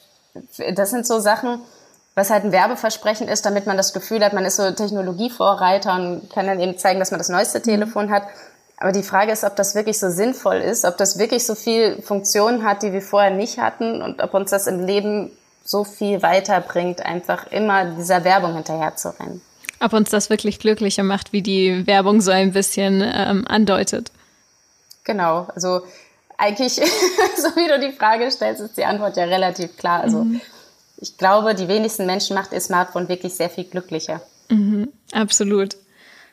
das 0.75 0.91
sind 0.91 1.07
so 1.07 1.19
Sachen, 1.19 1.61
was 2.15 2.29
halt 2.29 2.43
ein 2.43 2.51
Werbeversprechen 2.51 3.27
ist, 3.27 3.45
damit 3.47 3.65
man 3.65 3.77
das 3.77 3.93
Gefühl 3.93 4.23
hat, 4.23 4.33
man 4.33 4.45
ist 4.45 4.57
so 4.57 4.69
Technologievorreiter 4.69 5.95
und 5.95 6.29
kann 6.29 6.45
dann 6.45 6.59
eben 6.59 6.77
zeigen, 6.77 6.99
dass 6.99 7.09
man 7.09 7.17
das 7.17 7.29
neueste 7.29 7.59
mhm. 7.59 7.63
Telefon 7.63 8.11
hat. 8.11 8.23
Aber 8.77 8.91
die 8.91 9.01
Frage 9.01 9.31
ist, 9.31 9.43
ob 9.43 9.55
das 9.55 9.73
wirklich 9.73 9.99
so 9.99 10.09
sinnvoll 10.09 10.57
ist, 10.57 10.85
ob 10.85 10.97
das 10.97 11.17
wirklich 11.17 11.45
so 11.45 11.55
viel 11.55 11.99
Funktionen 12.03 12.63
hat, 12.63 12.83
die 12.83 12.93
wir 12.93 13.01
vorher 13.01 13.31
nicht 13.31 13.57
hatten 13.57 14.03
und 14.03 14.21
ob 14.21 14.33
uns 14.35 14.51
das 14.51 14.67
im 14.67 14.85
Leben 14.85 15.31
so 15.63 15.83
viel 15.83 16.21
weiterbringt, 16.21 17.03
einfach 17.03 17.47
immer 17.47 17.85
dieser 17.85 18.23
Werbung 18.23 18.53
hinterher 18.53 18.95
zu 18.95 19.09
rennen 19.19 19.41
ob 19.79 19.93
uns 19.93 20.09
das 20.09 20.29
wirklich 20.29 20.59
glücklicher 20.59 21.03
macht, 21.03 21.33
wie 21.33 21.41
die 21.41 21.85
Werbung 21.87 22.21
so 22.21 22.31
ein 22.31 22.53
bisschen 22.53 23.01
ähm, 23.03 23.45
andeutet. 23.47 24.11
Genau, 25.03 25.47
also 25.53 25.81
eigentlich, 26.37 26.73
so 27.37 27.55
wie 27.55 27.67
du 27.67 27.79
die 27.79 27.95
Frage 27.95 28.29
stellst, 28.31 28.61
ist 28.61 28.77
die 28.77 28.85
Antwort 28.85 29.17
ja 29.17 29.25
relativ 29.25 29.77
klar. 29.77 30.01
Also 30.01 30.23
mhm. 30.23 30.41
ich 30.97 31.17
glaube, 31.17 31.55
die 31.55 31.67
wenigsten 31.67 32.05
Menschen 32.05 32.35
macht 32.35 32.51
ihr 32.53 32.61
Smartphone 32.61 33.09
wirklich 33.09 33.33
sehr 33.33 33.49
viel 33.49 33.65
glücklicher. 33.65 34.21
Mhm, 34.49 34.89
absolut. 35.13 35.75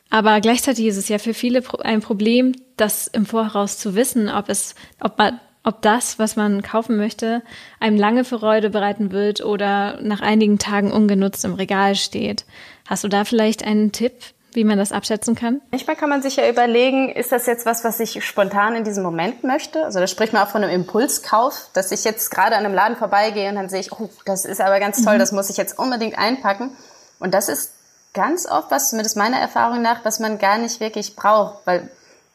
Aber 0.09 0.41
gleichzeitig 0.41 0.85
ist 0.85 0.97
es 0.97 1.07
ja 1.07 1.19
für 1.19 1.33
viele 1.33 1.63
ein 1.83 2.01
Problem, 2.01 2.53
das 2.75 3.07
im 3.07 3.25
Voraus 3.25 3.77
zu 3.77 3.95
wissen, 3.95 4.29
ob 4.29 4.49
es, 4.49 4.75
ob 4.99 5.17
man, 5.17 5.39
ob 5.63 5.81
das, 5.81 6.17
was 6.17 6.35
man 6.35 6.63
kaufen 6.63 6.97
möchte, 6.97 7.43
einem 7.79 7.97
lange 7.97 8.23
Freude 8.23 8.69
bereiten 8.69 9.11
wird 9.11 9.43
oder 9.43 9.99
nach 10.01 10.21
einigen 10.21 10.57
Tagen 10.57 10.91
ungenutzt 10.91 11.45
im 11.45 11.53
Regal 11.53 11.95
steht. 11.95 12.45
Hast 12.87 13.03
du 13.03 13.07
da 13.07 13.25
vielleicht 13.25 13.63
einen 13.63 13.91
Tipp, 13.91 14.13
wie 14.53 14.63
man 14.63 14.77
das 14.77 14.91
abschätzen 14.91 15.35
kann? 15.35 15.61
Manchmal 15.71 15.95
kann 15.95 16.09
man 16.09 16.21
sich 16.21 16.35
ja 16.35 16.49
überlegen, 16.49 17.09
ist 17.09 17.31
das 17.31 17.45
jetzt 17.45 17.65
was, 17.65 17.83
was 17.83 17.99
ich 17.99 18.25
spontan 18.25 18.75
in 18.75 18.83
diesem 18.83 19.03
Moment 19.03 19.43
möchte? 19.43 19.85
Also 19.85 19.99
da 19.99 20.07
spricht 20.07 20.33
man 20.33 20.43
auch 20.43 20.49
von 20.49 20.63
einem 20.63 20.73
Impulskauf, 20.73 21.69
dass 21.73 21.91
ich 21.91 22.03
jetzt 22.03 22.31
gerade 22.31 22.55
an 22.55 22.65
einem 22.65 22.73
Laden 22.73 22.97
vorbeigehe 22.97 23.49
und 23.49 23.55
dann 23.55 23.69
sehe 23.69 23.79
ich, 23.79 23.91
oh, 23.91 24.09
das 24.25 24.45
ist 24.45 24.61
aber 24.61 24.79
ganz 24.79 25.03
toll, 25.03 25.15
mhm. 25.15 25.19
das 25.19 25.31
muss 25.31 25.49
ich 25.49 25.57
jetzt 25.57 25.77
unbedingt 25.77 26.17
einpacken. 26.17 26.71
Und 27.19 27.33
das 27.33 27.49
ist 27.49 27.71
ganz 28.13 28.47
oft 28.47 28.71
was, 28.71 28.89
zumindest 28.89 29.15
meiner 29.15 29.37
Erfahrung 29.37 29.81
nach, 29.81 30.03
was 30.03 30.19
man 30.19 30.37
gar 30.37 30.57
nicht 30.57 30.79
wirklich 30.79 31.15
braucht, 31.15 31.65
weil 31.65 31.89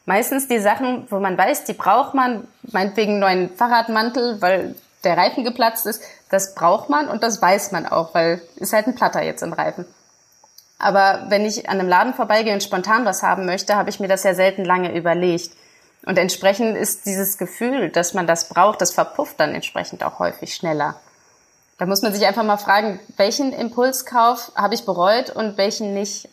meistens 0.07 0.47
die 0.47 0.59
Sachen, 0.59 1.05
wo 1.11 1.19
man 1.19 1.37
weiß, 1.37 1.65
die 1.65 1.73
braucht 1.73 2.15
man, 2.15 2.47
meinetwegen 2.63 3.19
neuen 3.19 3.55
Fahrradmantel, 3.55 4.41
weil 4.41 4.73
der 5.03 5.17
Reifen 5.17 5.43
geplatzt 5.43 5.85
ist, 5.85 6.01
das 6.31 6.55
braucht 6.55 6.89
man 6.89 7.07
und 7.07 7.21
das 7.21 7.41
weiß 7.41 7.71
man 7.71 7.85
auch, 7.85 8.15
weil 8.15 8.41
ist 8.55 8.73
halt 8.73 8.87
ein 8.87 8.95
Platter 8.95 9.21
jetzt 9.21 9.43
im 9.43 9.53
Reifen. 9.53 9.85
Aber 10.79 11.25
wenn 11.29 11.45
ich 11.45 11.69
an 11.69 11.79
einem 11.79 11.89
Laden 11.89 12.13
vorbeigehe 12.13 12.53
und 12.53 12.63
spontan 12.63 13.05
was 13.05 13.21
haben 13.21 13.45
möchte, 13.45 13.75
habe 13.75 13.89
ich 13.89 13.99
mir 13.99 14.07
das 14.07 14.23
ja 14.23 14.33
selten 14.33 14.63
lange 14.63 14.95
überlegt. 14.95 15.51
Und 16.05 16.17
entsprechend 16.17 16.77
ist 16.77 17.05
dieses 17.05 17.37
Gefühl, 17.37 17.89
dass 17.89 18.13
man 18.13 18.27
das 18.27 18.47
braucht, 18.47 18.81
das 18.81 18.93
verpufft 18.93 19.39
dann 19.39 19.53
entsprechend 19.53 20.03
auch 20.03 20.19
häufig 20.19 20.55
schneller. 20.55 20.99
Da 21.77 21.85
muss 21.85 22.01
man 22.01 22.13
sich 22.13 22.25
einfach 22.25 22.43
mal 22.43 22.57
fragen, 22.57 22.99
welchen 23.17 23.51
Impulskauf 23.51 24.51
habe 24.55 24.73
ich 24.73 24.85
bereut 24.85 25.29
und 25.31 25.57
welchen 25.57 25.93
nicht. 25.93 26.29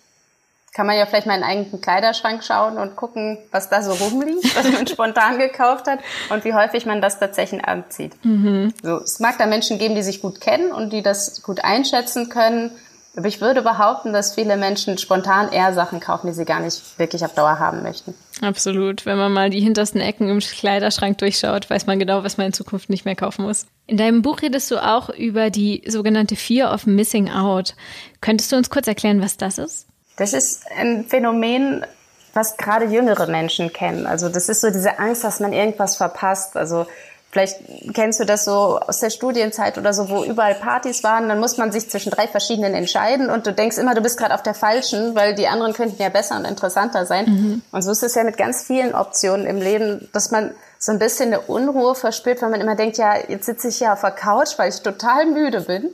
Kann 0.75 0.87
man 0.87 0.97
ja 0.97 1.07
vielleicht 1.07 1.27
mal 1.27 1.37
in 1.37 1.45
einen 1.45 1.61
eigenen 1.61 1.81
Kleiderschrank 1.81 2.43
schauen 2.43 2.79
und 2.79 2.97
gucken, 2.97 3.39
was 3.53 3.71
da 3.71 3.81
so 3.81 3.93
rumliegt, 3.93 4.57
was 4.57 4.71
man 4.73 4.87
spontan 4.89 5.39
gekauft 5.39 5.87
hat 5.87 6.01
und 6.31 6.45
wie 6.45 6.53
häufig 6.53 6.85
man 6.85 7.01
das 7.01 7.21
tatsächlich 7.21 7.65
anzieht. 7.65 8.13
Mhm. 8.25 8.75
So, 8.83 8.97
es 8.97 9.21
mag 9.21 9.39
da 9.39 9.47
Menschen 9.47 9.79
geben, 9.79 9.95
die 9.95 10.03
sich 10.03 10.21
gut 10.21 10.41
kennen 10.41 10.73
und 10.73 10.93
die 10.93 11.03
das 11.03 11.43
gut 11.43 11.65
einschätzen 11.65 12.29
können 12.29 12.73
aber 13.17 13.29
ich 13.29 13.41
würde 13.41 13.63
behaupten, 13.63 14.13
dass 14.13 14.35
viele 14.35 14.57
Menschen 14.57 14.99
spontan 14.99 15.53
eher 15.53 15.73
Sachen 15.73 16.01
kaufen, 16.01 16.27
die 16.27 16.33
sie 16.33 16.45
gar 16.45 16.59
nicht 16.59 16.99
wirklich 16.99 17.25
auf 17.25 17.35
Dauer 17.35 17.61
haben 17.61 17.83
möchten. 17.83 18.15
Absolut. 18.41 19.07
Wenn 19.07 19.17
man 19.17 19.33
mal 19.33 19.51
die 19.51 19.61
hintersten 19.61 20.01
Ecken 20.01 20.29
im 20.29 20.41
Kleiderschrank 20.41 21.19
durchschaut, 21.19 21.71
weiß 21.71 21.87
man 21.87 22.01
genau, 22.01 22.25
was 22.25 22.39
man 22.39 22.49
in 22.49 22.53
Zukunft 22.53 22.91
nicht 22.91 23.05
mehr 23.05 23.15
kaufen 23.15 23.45
muss. 23.45 23.67
In 23.87 23.97
deinem 23.97 24.23
Buch 24.23 24.43
redest 24.43 24.71
du 24.71 24.85
auch 24.85 25.11
über 25.11 25.51
die 25.51 25.85
sogenannte 25.87 26.35
Fear 26.35 26.75
of 26.75 26.87
Missing 26.87 27.31
Out. 27.31 27.77
Könntest 28.21 28.51
du 28.51 28.57
uns 28.57 28.69
kurz 28.69 28.89
erklären, 28.89 29.23
was 29.23 29.37
das 29.37 29.59
ist? 29.59 29.87
Das 30.17 30.33
ist 30.33 30.63
ein 30.77 31.05
Phänomen, 31.07 31.85
was 32.33 32.57
gerade 32.57 32.87
jüngere 32.87 33.27
Menschen 33.27 33.73
kennen. 33.73 34.07
Also 34.07 34.29
das 34.29 34.49
ist 34.49 34.61
so 34.61 34.71
diese 34.71 34.99
Angst, 34.99 35.25
dass 35.25 35.41
man 35.41 35.53
irgendwas 35.53 35.97
verpasst. 35.97 36.57
Also 36.57 36.87
Vielleicht 37.35 37.59
kennst 37.95 38.21
du 38.21 38.25
das 38.25 38.45
so 38.45 38.79
aus 38.79 39.01
der 39.01 39.11
Studienzeit 39.11 39.77
oder 39.77 39.93
so, 39.93 40.09
wo 40.09 40.23
überall 40.23 40.55
Partys 40.55 41.03
waren. 41.03 41.29
Dann 41.29 41.41
muss 41.41 41.57
man 41.57 41.73
sich 41.73 41.91
zwischen 41.91 42.13
drei 42.13 42.29
verschiedenen 42.29 42.75
entscheiden 42.75 43.29
und 43.29 43.45
du 43.45 43.53
denkst 43.53 43.77
immer, 43.77 43.93
du 43.97 44.03
bist 44.03 44.19
gerade 44.19 44.33
auf 44.35 44.45
der 44.45 44.55
falschen, 44.55 45.17
weil 45.17 45.35
die 45.35 45.49
anderen 45.49 45.73
könnten 45.73 46.01
ja 46.01 46.11
besser 46.11 46.37
und 46.37 46.45
interessanter 46.45 47.07
sein. 47.07 47.25
Mhm. 47.25 47.63
Und 47.73 47.83
so 47.83 47.91
ist 47.91 48.05
es 48.05 48.15
ja 48.15 48.23
mit 48.23 48.37
ganz 48.37 48.63
vielen 48.63 48.95
Optionen 48.95 49.49
im 49.49 49.57
Leben, 49.57 50.09
dass 50.13 50.31
man 50.31 50.53
so 50.79 50.93
ein 50.93 51.01
bisschen 51.01 51.35
eine 51.35 51.41
Unruhe 51.41 51.97
verspürt, 51.97 52.41
weil 52.41 52.51
man 52.51 52.61
immer 52.61 52.77
denkt, 52.77 52.99
ja, 52.99 53.17
jetzt 53.27 53.47
sitze 53.47 53.67
ich 53.67 53.79
hier 53.79 53.93
auf 53.93 54.03
der 54.03 54.13
Couch, 54.13 54.57
weil 54.57 54.69
ich 54.69 54.83
total 54.83 55.27
müde 55.27 55.63
bin. 55.63 55.93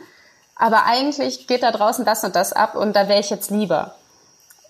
Aber 0.56 0.84
eigentlich 0.84 1.46
geht 1.46 1.62
da 1.62 1.70
draußen 1.70 2.04
das 2.04 2.22
und 2.22 2.36
das 2.36 2.52
ab 2.52 2.74
und 2.74 2.94
da 2.94 3.08
wäre 3.08 3.20
ich 3.20 3.30
jetzt 3.30 3.50
lieber. 3.50 3.94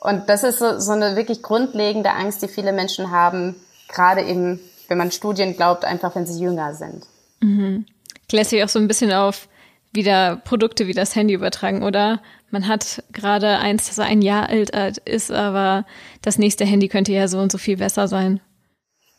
Und 0.00 0.28
das 0.28 0.42
ist 0.42 0.58
so, 0.58 0.78
so 0.80 0.92
eine 0.92 1.14
wirklich 1.14 1.42
grundlegende 1.42 2.10
Angst, 2.10 2.42
die 2.42 2.48
viele 2.48 2.72
Menschen 2.72 3.10
haben, 3.10 3.56
gerade 3.88 4.22
eben 4.22 4.60
wenn 4.88 4.98
man 4.98 5.12
Studien 5.12 5.56
glaubt, 5.56 5.84
einfach 5.84 6.16
wenn 6.16 6.26
sie 6.26 6.42
jünger 6.42 6.74
sind. 6.74 7.06
Mhm. 7.40 7.86
Lässt 8.32 8.50
sich 8.50 8.62
auch 8.64 8.68
so 8.68 8.78
ein 8.78 8.88
bisschen 8.88 9.12
auf 9.12 9.48
wieder 9.92 10.36
Produkte 10.36 10.86
wie 10.86 10.92
das 10.92 11.14
Handy 11.14 11.34
übertragen, 11.34 11.82
oder? 11.82 12.20
Man 12.50 12.66
hat 12.66 13.02
gerade 13.12 13.58
eins, 13.58 13.86
das 13.86 13.98
ein 13.98 14.22
Jahr 14.22 14.48
alt 14.48 14.98
ist, 14.98 15.30
aber 15.30 15.84
das 16.22 16.38
nächste 16.38 16.64
Handy 16.64 16.88
könnte 16.88 17.12
ja 17.12 17.28
so 17.28 17.38
und 17.38 17.52
so 17.52 17.58
viel 17.58 17.76
besser 17.76 18.08
sein. 18.08 18.40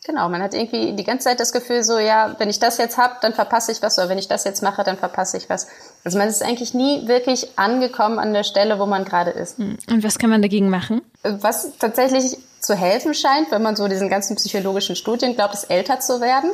Genau, 0.03 0.29
man 0.29 0.41
hat 0.41 0.55
irgendwie 0.55 0.93
die 0.93 1.03
ganze 1.03 1.25
Zeit 1.25 1.39
das 1.39 1.53
Gefühl 1.53 1.83
so, 1.83 1.99
ja, 1.99 2.35
wenn 2.39 2.49
ich 2.49 2.57
das 2.57 2.79
jetzt 2.79 2.97
hab, 2.97 3.21
dann 3.21 3.33
verpasse 3.33 3.71
ich 3.71 3.83
was, 3.83 3.99
oder 3.99 4.09
wenn 4.09 4.17
ich 4.17 4.27
das 4.27 4.45
jetzt 4.45 4.63
mache, 4.63 4.83
dann 4.83 4.97
verpasse 4.97 5.37
ich 5.37 5.47
was. 5.47 5.67
Also 6.03 6.17
man 6.17 6.27
ist 6.27 6.41
eigentlich 6.41 6.73
nie 6.73 7.07
wirklich 7.07 7.49
angekommen 7.55 8.17
an 8.17 8.33
der 8.33 8.43
Stelle, 8.43 8.79
wo 8.79 8.87
man 8.87 9.05
gerade 9.05 9.29
ist. 9.29 9.59
Mhm. 9.59 9.77
Und 9.91 10.03
was 10.03 10.17
kann 10.17 10.31
man 10.31 10.41
dagegen 10.41 10.69
machen? 10.69 11.03
Was 11.21 11.77
tatsächlich 11.77 12.37
zu 12.61 12.73
helfen 12.73 13.13
scheint, 13.13 13.51
wenn 13.51 13.61
man 13.61 13.75
so 13.75 13.87
diesen 13.87 14.09
ganzen 14.09 14.35
psychologischen 14.37 14.95
Studien 14.95 15.35
glaubt, 15.35 15.53
ist 15.53 15.69
älter 15.69 15.99
zu 15.99 16.19
werden. 16.19 16.51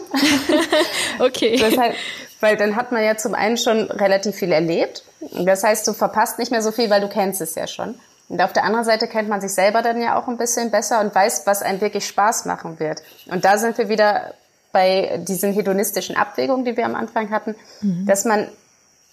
okay. 1.19 1.57
Das 1.57 1.77
heißt, 1.77 1.97
weil 2.41 2.57
dann 2.57 2.75
hat 2.75 2.91
man 2.91 3.03
ja 3.03 3.15
zum 3.15 3.33
einen 3.33 3.57
schon 3.57 3.89
relativ 3.91 4.35
viel 4.35 4.51
erlebt. 4.51 5.03
Das 5.31 5.63
heißt, 5.63 5.87
du 5.87 5.93
verpasst 5.93 6.37
nicht 6.37 6.51
mehr 6.51 6.61
so 6.61 6.71
viel, 6.71 6.89
weil 6.89 7.01
du 7.01 7.07
kennst 7.07 7.41
es 7.41 7.55
ja 7.55 7.67
schon. 7.67 7.95
Und 8.29 8.41
auf 8.41 8.53
der 8.53 8.63
anderen 8.63 8.85
Seite 8.85 9.07
kennt 9.07 9.29
man 9.29 9.41
sich 9.41 9.53
selber 9.53 9.81
dann 9.81 10.01
ja 10.01 10.19
auch 10.19 10.27
ein 10.27 10.37
bisschen 10.37 10.69
besser 10.69 10.99
und 10.99 11.15
weiß, 11.15 11.43
was 11.45 11.61
einem 11.61 11.79
wirklich 11.79 12.05
Spaß 12.07 12.45
machen 12.45 12.79
wird. 12.79 13.01
Und 13.27 13.45
da 13.45 13.57
sind 13.57 13.77
wir 13.77 13.89
wieder 13.89 14.33
bei 14.73 15.19
diesen 15.23 15.53
hedonistischen 15.53 16.17
Abwägungen, 16.17 16.65
die 16.65 16.75
wir 16.75 16.85
am 16.85 16.95
Anfang 16.95 17.31
hatten, 17.31 17.55
mhm. 17.81 18.05
dass 18.05 18.25
man 18.25 18.49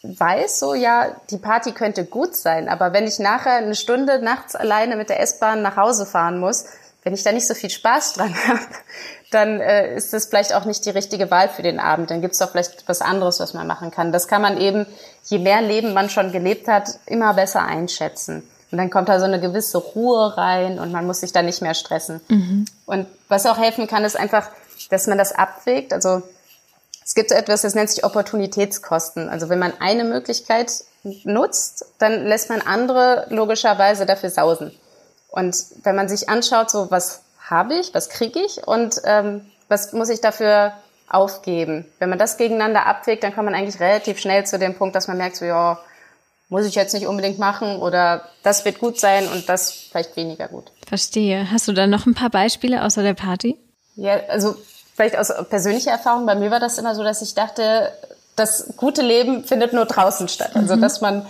weiß, 0.02 0.58
so 0.58 0.74
ja, 0.74 1.16
die 1.30 1.38
Party 1.38 1.72
könnte 1.72 2.04
gut 2.04 2.36
sein, 2.36 2.68
aber 2.68 2.92
wenn 2.92 3.06
ich 3.06 3.18
nachher 3.18 3.54
eine 3.54 3.74
Stunde 3.74 4.22
nachts 4.22 4.54
alleine 4.54 4.96
mit 4.96 5.08
der 5.08 5.20
S-Bahn 5.20 5.62
nach 5.62 5.76
Hause 5.76 6.04
fahren 6.04 6.38
muss, 6.38 6.66
wenn 7.02 7.14
ich 7.14 7.22
da 7.22 7.32
nicht 7.32 7.46
so 7.46 7.54
viel 7.54 7.70
Spaß 7.70 8.14
dran 8.14 8.34
habe, 8.48 8.60
dann 9.30 9.60
äh, 9.60 9.94
ist 9.94 10.12
das 10.12 10.26
vielleicht 10.26 10.54
auch 10.54 10.64
nicht 10.64 10.84
die 10.84 10.90
richtige 10.90 11.30
Wahl 11.30 11.48
für 11.48 11.62
den 11.62 11.80
Abend. 11.80 12.10
Dann 12.10 12.20
gibt 12.20 12.34
es 12.34 12.38
doch 12.38 12.50
vielleicht 12.50 12.88
was 12.88 13.00
anderes, 13.00 13.40
was 13.40 13.52
man 13.54 13.66
machen 13.66 13.90
kann. 13.90 14.12
Das 14.12 14.28
kann 14.28 14.42
man 14.42 14.58
eben, 14.58 14.86
je 15.24 15.38
mehr 15.38 15.60
Leben 15.60 15.92
man 15.92 16.08
schon 16.08 16.32
gelebt 16.32 16.68
hat, 16.68 16.98
immer 17.06 17.34
besser 17.34 17.64
einschätzen. 17.64 18.48
Und 18.74 18.78
dann 18.78 18.90
kommt 18.90 19.08
da 19.08 19.20
so 19.20 19.24
eine 19.24 19.38
gewisse 19.38 19.78
Ruhe 19.78 20.36
rein 20.36 20.80
und 20.80 20.90
man 20.90 21.06
muss 21.06 21.20
sich 21.20 21.32
da 21.32 21.42
nicht 21.42 21.62
mehr 21.62 21.74
stressen. 21.74 22.20
Mhm. 22.26 22.64
Und 22.86 23.06
was 23.28 23.46
auch 23.46 23.56
helfen 23.56 23.86
kann, 23.86 24.02
ist 24.04 24.18
einfach, 24.18 24.48
dass 24.90 25.06
man 25.06 25.16
das 25.16 25.30
abwägt. 25.30 25.92
Also 25.92 26.22
es 27.04 27.14
gibt 27.14 27.28
so 27.28 27.36
etwas, 27.36 27.62
das 27.62 27.76
nennt 27.76 27.88
sich 27.88 28.02
Opportunitätskosten. 28.02 29.28
Also 29.28 29.48
wenn 29.48 29.60
man 29.60 29.74
eine 29.78 30.02
Möglichkeit 30.02 30.72
nutzt, 31.04 31.86
dann 32.00 32.26
lässt 32.26 32.48
man 32.48 32.62
andere 32.62 33.28
logischerweise 33.28 34.06
dafür 34.06 34.30
sausen. 34.30 34.72
Und 35.28 35.54
wenn 35.84 35.94
man 35.94 36.08
sich 36.08 36.28
anschaut, 36.28 36.68
so 36.68 36.90
was 36.90 37.20
habe 37.48 37.74
ich, 37.74 37.94
was 37.94 38.08
kriege 38.08 38.40
ich 38.40 38.66
und 38.66 39.00
ähm, 39.04 39.46
was 39.68 39.92
muss 39.92 40.08
ich 40.08 40.20
dafür 40.20 40.72
aufgeben. 41.08 41.84
Wenn 42.00 42.08
man 42.08 42.18
das 42.18 42.38
gegeneinander 42.38 42.86
abwägt, 42.86 43.22
dann 43.22 43.36
kommt 43.36 43.44
man 43.44 43.54
eigentlich 43.54 43.78
relativ 43.78 44.18
schnell 44.18 44.44
zu 44.44 44.58
dem 44.58 44.74
Punkt, 44.74 44.96
dass 44.96 45.06
man 45.06 45.16
merkt, 45.16 45.36
so 45.36 45.44
ja, 45.44 45.78
muss 46.48 46.66
ich 46.66 46.74
jetzt 46.74 46.94
nicht 46.94 47.06
unbedingt 47.06 47.38
machen 47.38 47.76
oder 47.76 48.28
das 48.42 48.64
wird 48.64 48.78
gut 48.78 48.98
sein 49.00 49.28
und 49.28 49.48
das 49.48 49.72
vielleicht 49.72 50.16
weniger 50.16 50.48
gut. 50.48 50.70
Verstehe. 50.86 51.50
Hast 51.50 51.68
du 51.68 51.72
da 51.72 51.86
noch 51.86 52.06
ein 52.06 52.14
paar 52.14 52.30
Beispiele 52.30 52.84
außer 52.84 53.02
der 53.02 53.14
Party? 53.14 53.58
Ja, 53.96 54.20
also 54.28 54.54
vielleicht 54.94 55.16
aus 55.16 55.32
persönlicher 55.48 55.92
Erfahrung. 55.92 56.26
Bei 56.26 56.34
mir 56.34 56.50
war 56.50 56.60
das 56.60 56.78
immer 56.78 56.94
so, 56.94 57.02
dass 57.02 57.22
ich 57.22 57.34
dachte, 57.34 57.92
das 58.36 58.74
gute 58.76 59.02
Leben 59.02 59.44
findet 59.44 59.72
nur 59.72 59.86
draußen 59.86 60.28
statt. 60.28 60.50
Also, 60.54 60.76
mhm. 60.76 60.80
dass 60.82 61.00
man 61.00 61.26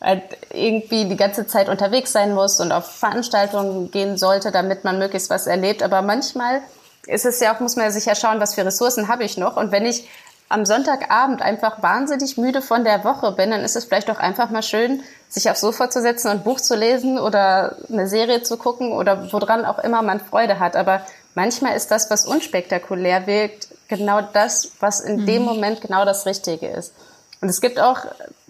halt 0.00 0.22
irgendwie 0.52 1.06
die 1.06 1.16
ganze 1.16 1.46
Zeit 1.46 1.68
unterwegs 1.68 2.12
sein 2.12 2.34
muss 2.34 2.60
und 2.60 2.72
auf 2.72 2.86
Veranstaltungen 2.86 3.90
gehen 3.90 4.16
sollte, 4.18 4.52
damit 4.52 4.84
man 4.84 4.98
möglichst 4.98 5.30
was 5.30 5.46
erlebt. 5.46 5.82
Aber 5.82 6.02
manchmal 6.02 6.60
ist 7.06 7.24
es 7.24 7.40
ja 7.40 7.54
auch, 7.54 7.60
muss 7.60 7.76
man 7.76 7.90
sich 7.90 8.06
ja 8.06 8.14
schauen, 8.14 8.40
was 8.40 8.54
für 8.54 8.64
Ressourcen 8.64 9.08
habe 9.08 9.24
ich 9.24 9.36
noch. 9.36 9.56
Und 9.56 9.72
wenn 9.72 9.86
ich 9.86 10.08
am 10.48 10.64
Sonntagabend 10.64 11.42
einfach 11.42 11.82
wahnsinnig 11.82 12.38
müde 12.38 12.62
von 12.62 12.84
der 12.84 13.04
Woche 13.04 13.32
bin, 13.32 13.50
dann 13.50 13.62
ist 13.62 13.74
es 13.74 13.84
vielleicht 13.84 14.10
auch 14.10 14.18
einfach 14.18 14.50
mal 14.50 14.62
schön, 14.62 15.02
sich 15.28 15.50
aufs 15.50 15.60
Sofa 15.60 15.90
zu 15.90 16.00
setzen 16.00 16.28
und 16.28 16.38
ein 16.38 16.44
Buch 16.44 16.60
zu 16.60 16.76
lesen 16.76 17.18
oder 17.18 17.76
eine 17.90 18.06
Serie 18.06 18.42
zu 18.42 18.56
gucken 18.56 18.92
oder 18.92 19.32
woran 19.32 19.64
auch 19.64 19.80
immer 19.80 20.02
man 20.02 20.20
Freude 20.20 20.60
hat. 20.60 20.76
Aber 20.76 21.02
manchmal 21.34 21.76
ist 21.76 21.90
das, 21.90 22.10
was 22.10 22.26
unspektakulär 22.26 23.26
wirkt, 23.26 23.68
genau 23.88 24.20
das, 24.20 24.70
was 24.78 25.00
in 25.00 25.22
mhm. 25.22 25.26
dem 25.26 25.42
Moment 25.42 25.80
genau 25.80 26.04
das 26.04 26.26
Richtige 26.26 26.68
ist. 26.68 26.92
Und 27.40 27.50
es 27.50 27.60
gibt 27.60 27.78
auch 27.78 27.98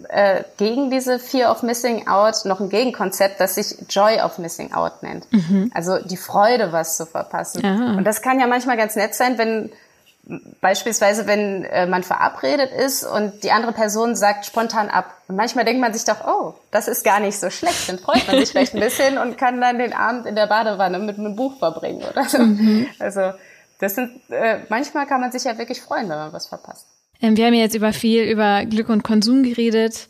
äh, 0.07 0.43
gegen 0.57 0.89
diese 0.89 1.19
Fear 1.19 1.51
of 1.51 1.61
Missing 1.61 2.07
Out 2.07 2.45
noch 2.45 2.59
ein 2.59 2.69
Gegenkonzept, 2.69 3.39
das 3.39 3.55
sich 3.55 3.75
Joy 3.89 4.21
of 4.21 4.37
Missing 4.37 4.73
Out 4.73 5.03
nennt. 5.03 5.31
Mhm. 5.31 5.71
Also 5.73 5.97
die 5.97 6.15
Freude, 6.15 6.71
was 6.71 6.95
zu 6.95 7.05
verpassen. 7.05 7.65
Aha. 7.65 7.97
Und 7.97 8.05
das 8.05 8.21
kann 8.21 8.39
ja 8.39 8.47
manchmal 8.47 8.77
ganz 8.77 8.95
nett 8.95 9.13
sein, 9.13 9.37
wenn 9.37 9.71
beispielsweise, 10.61 11.27
wenn 11.27 11.63
äh, 11.65 11.87
man 11.87 12.03
verabredet 12.03 12.71
ist 12.71 13.03
und 13.03 13.43
die 13.43 13.51
andere 13.51 13.71
Person 13.71 14.15
sagt 14.15 14.45
spontan 14.45 14.89
ab. 14.89 15.13
Und 15.27 15.35
manchmal 15.35 15.65
denkt 15.65 15.81
man 15.81 15.93
sich 15.93 16.03
doch, 16.03 16.25
oh, 16.25 16.53
das 16.71 16.87
ist 16.87 17.03
gar 17.03 17.19
nicht 17.19 17.39
so 17.39 17.49
schlecht. 17.49 17.87
Dann 17.87 17.99
freut 17.99 18.27
man 18.27 18.37
sich 18.37 18.49
vielleicht 18.49 18.73
ein 18.73 18.81
bisschen 18.81 19.17
und 19.17 19.37
kann 19.37 19.61
dann 19.61 19.79
den 19.79 19.93
Abend 19.93 20.25
in 20.25 20.35
der 20.35 20.47
Badewanne 20.47 20.99
mit 20.99 21.17
einem 21.17 21.35
Buch 21.35 21.57
verbringen 21.59 22.03
oder 22.09 22.25
so. 22.25 22.39
Mhm. 22.39 22.87
Also 22.99 23.31
das 23.79 23.95
sind, 23.95 24.21
äh, 24.29 24.59
manchmal 24.69 25.05
kann 25.05 25.21
man 25.21 25.31
sich 25.31 25.45
ja 25.45 25.57
wirklich 25.57 25.81
freuen, 25.81 26.09
wenn 26.09 26.17
man 26.17 26.33
was 26.33 26.47
verpasst. 26.47 26.87
Ähm, 27.21 27.37
wir 27.37 27.45
haben 27.45 27.53
jetzt 27.53 27.75
über 27.75 27.93
viel 27.93 28.23
über 28.23 28.65
Glück 28.65 28.89
und 28.89 29.03
Konsum 29.03 29.43
geredet. 29.43 30.07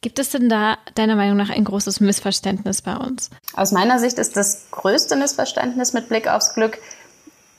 Gibt 0.00 0.18
es 0.18 0.30
denn 0.30 0.48
da 0.48 0.78
deiner 0.96 1.14
Meinung 1.14 1.36
nach 1.36 1.50
ein 1.50 1.62
großes 1.62 2.00
Missverständnis 2.00 2.82
bei 2.82 2.96
uns? 2.96 3.30
Aus 3.54 3.70
meiner 3.70 4.00
Sicht 4.00 4.18
ist 4.18 4.36
das 4.36 4.66
größte 4.72 5.14
Missverständnis 5.14 5.92
mit 5.92 6.08
Blick 6.08 6.26
aufs 6.26 6.54
Glück 6.54 6.78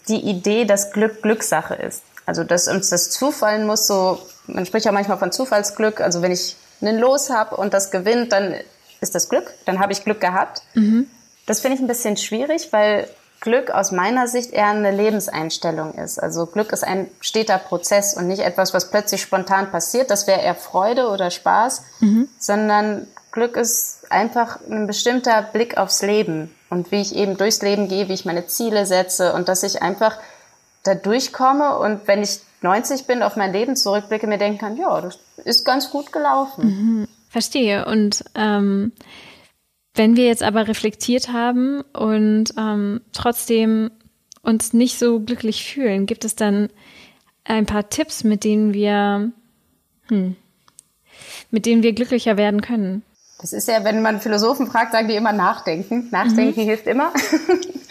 die 0.08 0.22
Idee, 0.22 0.66
dass 0.66 0.92
Glück 0.92 1.22
Glückssache 1.22 1.76
ist. 1.76 2.04
Also 2.26 2.44
dass 2.44 2.68
uns 2.68 2.89
das 2.89 3.10
zufallen 3.10 3.66
muss, 3.66 3.88
so 3.88 4.20
man 4.48 4.66
spricht 4.66 4.86
ja 4.86 4.92
manchmal 4.92 5.18
von 5.18 5.32
Zufallsglück. 5.32 6.02
Also 6.02 6.22
wenn 6.22 6.32
ich 6.32 6.56
einen 6.82 7.00
Los 7.00 7.30
habe 7.30 7.56
und 7.56 7.74
das 7.74 7.92
gewinnt, 7.92 8.32
dann 8.32 8.56
ist 9.02 9.16
das 9.16 9.30
Glück, 9.30 9.54
dann 9.66 9.80
habe 9.80 9.94
ich 9.94 10.04
Glück 10.04 10.22
gehabt. 10.22 10.62
Mhm. 10.74 11.08
Das 11.46 11.60
finde 11.60 11.76
ich 11.76 11.82
ein 11.82 11.88
bisschen 11.88 12.18
schwierig, 12.18 12.72
weil 12.72 13.08
Glück 13.42 13.72
aus 13.72 13.92
meiner 13.92 14.28
Sicht 14.28 14.52
eher 14.52 14.68
eine 14.68 14.92
Lebenseinstellung 14.92 15.96
ist. 15.96 16.18
Also 16.18 16.46
Glück 16.46 16.72
ist 16.72 16.86
ein 16.86 17.10
steter 17.20 17.58
Prozess 17.58 18.13
und 18.13 18.28
nicht 18.28 18.42
etwas, 18.42 18.74
was 18.74 18.89
plötzlich 18.89 19.22
spontan 19.22 19.70
passiert. 19.70 20.10
Das 20.10 20.28
wäre 20.28 20.42
eher 20.42 20.56
Freude 20.56 21.10
oder 21.10 21.30
Spaß, 21.30 21.84
mhm. 22.00 22.30
sondern 22.39 23.08
Glück 23.34 23.58
ist 23.58 24.12
einfach 24.12 24.60
ein 24.69 24.86
bestimmter 24.86 25.41
Blick 25.41 25.76
aufs 25.78 26.04
Leben 26.04 26.54
und 26.69 26.91
wie 26.91 27.02
ich 27.02 27.15
eben 27.15 27.36
durchs 27.36 27.63
Leben 27.63 27.88
gehe, 27.88 28.08
wie 28.08 28.13
ich 28.13 28.26
meine 28.26 28.46
Ziele 28.46 28.86
setze 28.86 29.34
und 29.34 29.50
dass 29.50 29.63
ich 29.63 29.82
einfach 29.82 30.19
da 30.84 30.93
durchkomme 30.93 31.80
und 31.80 32.08
wenn 32.08 32.22
ich 32.22 32.41
90 32.62 33.08
bin, 33.08 33.24
auf 33.24 33.36
mein 33.36 33.52
Leben 33.52 33.76
zurückblicke, 33.76 34.28
mir 34.28 34.38
denken 34.38 34.60
kann, 34.60 34.78
ja, 34.78 35.02
das 35.02 35.17
ist 35.46 35.65
ganz 35.65 35.89
gut 35.89 36.12
gelaufen. 36.12 36.65
Mhm. 36.65 37.08
Verstehe. 37.28 37.86
Und 37.86 38.24
ähm, 38.36 38.91
wenn 39.96 40.15
wir 40.15 40.28
jetzt 40.28 40.43
aber 40.43 40.67
reflektiert 40.67 41.30
haben 41.30 41.82
und 41.91 42.54
ähm, 42.56 43.02
trotzdem 43.13 43.89
uns 44.43 44.74
nicht 44.74 45.00
so 45.00 45.19
glücklich 45.19 45.65
fühlen, 45.65 46.06
gibt 46.06 46.24
es 46.24 46.36
dann 46.36 46.69
ein 47.46 47.65
paar 47.65 47.89
Tipps, 47.89 48.24
mit 48.24 48.43
denen 48.43 48.76
wir, 48.76 49.32
hm, 50.10 50.36
mit 51.50 51.65
denen 51.65 51.82
wir 51.82 51.93
glücklicher 51.93 52.38
werden 52.38 52.62
können? 52.62 53.02
Das 53.43 53.51
ist 53.51 53.67
ja, 53.67 53.84
wenn 53.84 54.01
man 54.01 54.21
Philosophen 54.21 54.67
fragt, 54.67 54.93
sagen 54.93 55.10
die 55.10 55.17
immer 55.17 55.34
nachdenken. 55.34 56.08
Nachdenken 56.12 56.62
mhm. 56.62 56.65
hilft 56.65 56.88
immer. 56.88 57.12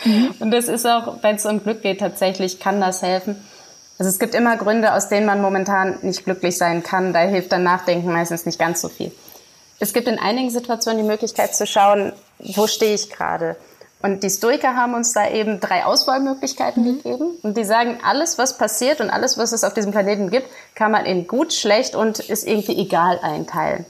mhm. 0.03 0.35
Und 0.41 0.51
das 0.51 0.67
ist 0.67 0.87
auch, 0.87 1.23
wenn 1.23 1.37
es 1.37 1.45
um 1.45 1.63
Glück 1.63 1.83
geht, 1.83 2.01
tatsächlich 2.01 2.59
kann 2.59 2.81
das 2.81 3.03
helfen. 3.03 3.37
Also 3.99 4.09
es 4.09 4.19
gibt 4.19 4.35
immer 4.35 4.57
Gründe, 4.57 4.95
aus 4.95 5.11
denen 5.11 5.27
man 5.27 5.43
momentan 5.43 5.99
nicht 6.01 6.25
glücklich 6.25 6.57
sein 6.57 6.83
kann. 6.83 7.13
Da 7.13 7.21
hilft 7.21 7.53
dann 7.53 7.65
Nachdenken 7.65 8.11
meistens 8.11 8.47
nicht 8.47 8.59
ganz 8.59 8.81
so 8.81 8.89
viel. 8.89 9.13
Es 9.79 9.93
gibt 9.93 10.09
in 10.09 10.19
einigen 10.19 10.49
Situationen 10.49 11.03
die 11.03 11.09
Möglichkeit 11.09 11.55
zu 11.55 11.67
schauen, 11.67 12.15
wo 12.39 12.67
stehe 12.67 12.95
ich 12.95 13.11
gerade. 13.11 13.57
Und 14.01 14.23
die 14.23 14.31
Stoiker 14.31 14.75
haben 14.75 14.95
uns 14.95 15.13
da 15.13 15.29
eben 15.29 15.61
drei 15.61 15.85
Auswahlmöglichkeiten 15.85 16.83
mhm. 16.83 16.97
gegeben. 16.97 17.31
Und 17.43 17.59
die 17.59 17.65
sagen, 17.65 17.99
alles, 18.03 18.39
was 18.39 18.57
passiert 18.57 19.03
und 19.03 19.11
alles, 19.11 19.37
was 19.37 19.53
es 19.53 19.65
auf 19.65 19.75
diesem 19.75 19.93
Planeten 19.93 20.31
gibt, 20.31 20.49
kann 20.75 20.91
man 20.91 21.05
in 21.05 21.27
gut, 21.27 21.53
schlecht 21.53 21.95
und 21.95 22.21
ist 22.21 22.47
irgendwie 22.49 22.79
egal 22.79 23.21
einteilen. 23.23 23.85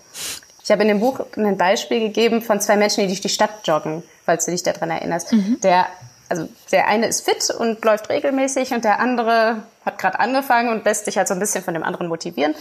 Ich 0.73 0.75
habe 0.75 0.85
in 0.85 0.89
dem 0.89 1.01
Buch 1.01 1.21
ein 1.37 1.59
Beispiel 1.59 2.01
gegeben 2.01 2.41
von 2.41 2.59
zwei 2.59 2.77
Menschen, 2.77 3.03
die 3.03 3.09
durch 3.09 3.21
die 3.21 3.29
Stadt 3.29 3.51
joggen, 3.67 4.03
falls 4.25 4.47
du 4.47 4.53
dich 4.53 4.63
daran 4.63 4.89
erinnerst. 4.89 5.31
Mhm. 5.31 5.61
Der, 5.63 5.85
also 6.31 6.49
der 6.71 6.87
eine 6.87 7.09
ist 7.09 7.29
fit 7.29 7.51
und 7.51 7.85
läuft 7.85 8.09
regelmäßig 8.09 8.73
und 8.73 8.83
der 8.83 8.99
andere 8.99 9.65
hat 9.85 9.99
gerade 9.99 10.19
angefangen 10.19 10.71
und 10.71 10.83
lässt 10.87 11.05
sich 11.05 11.19
halt 11.19 11.29
so 11.29 11.35
ein 11.35 11.41
bisschen 11.41 11.63
von 11.63 11.75
dem 11.75 11.83
anderen 11.83 12.09
motivieren. 12.09 12.55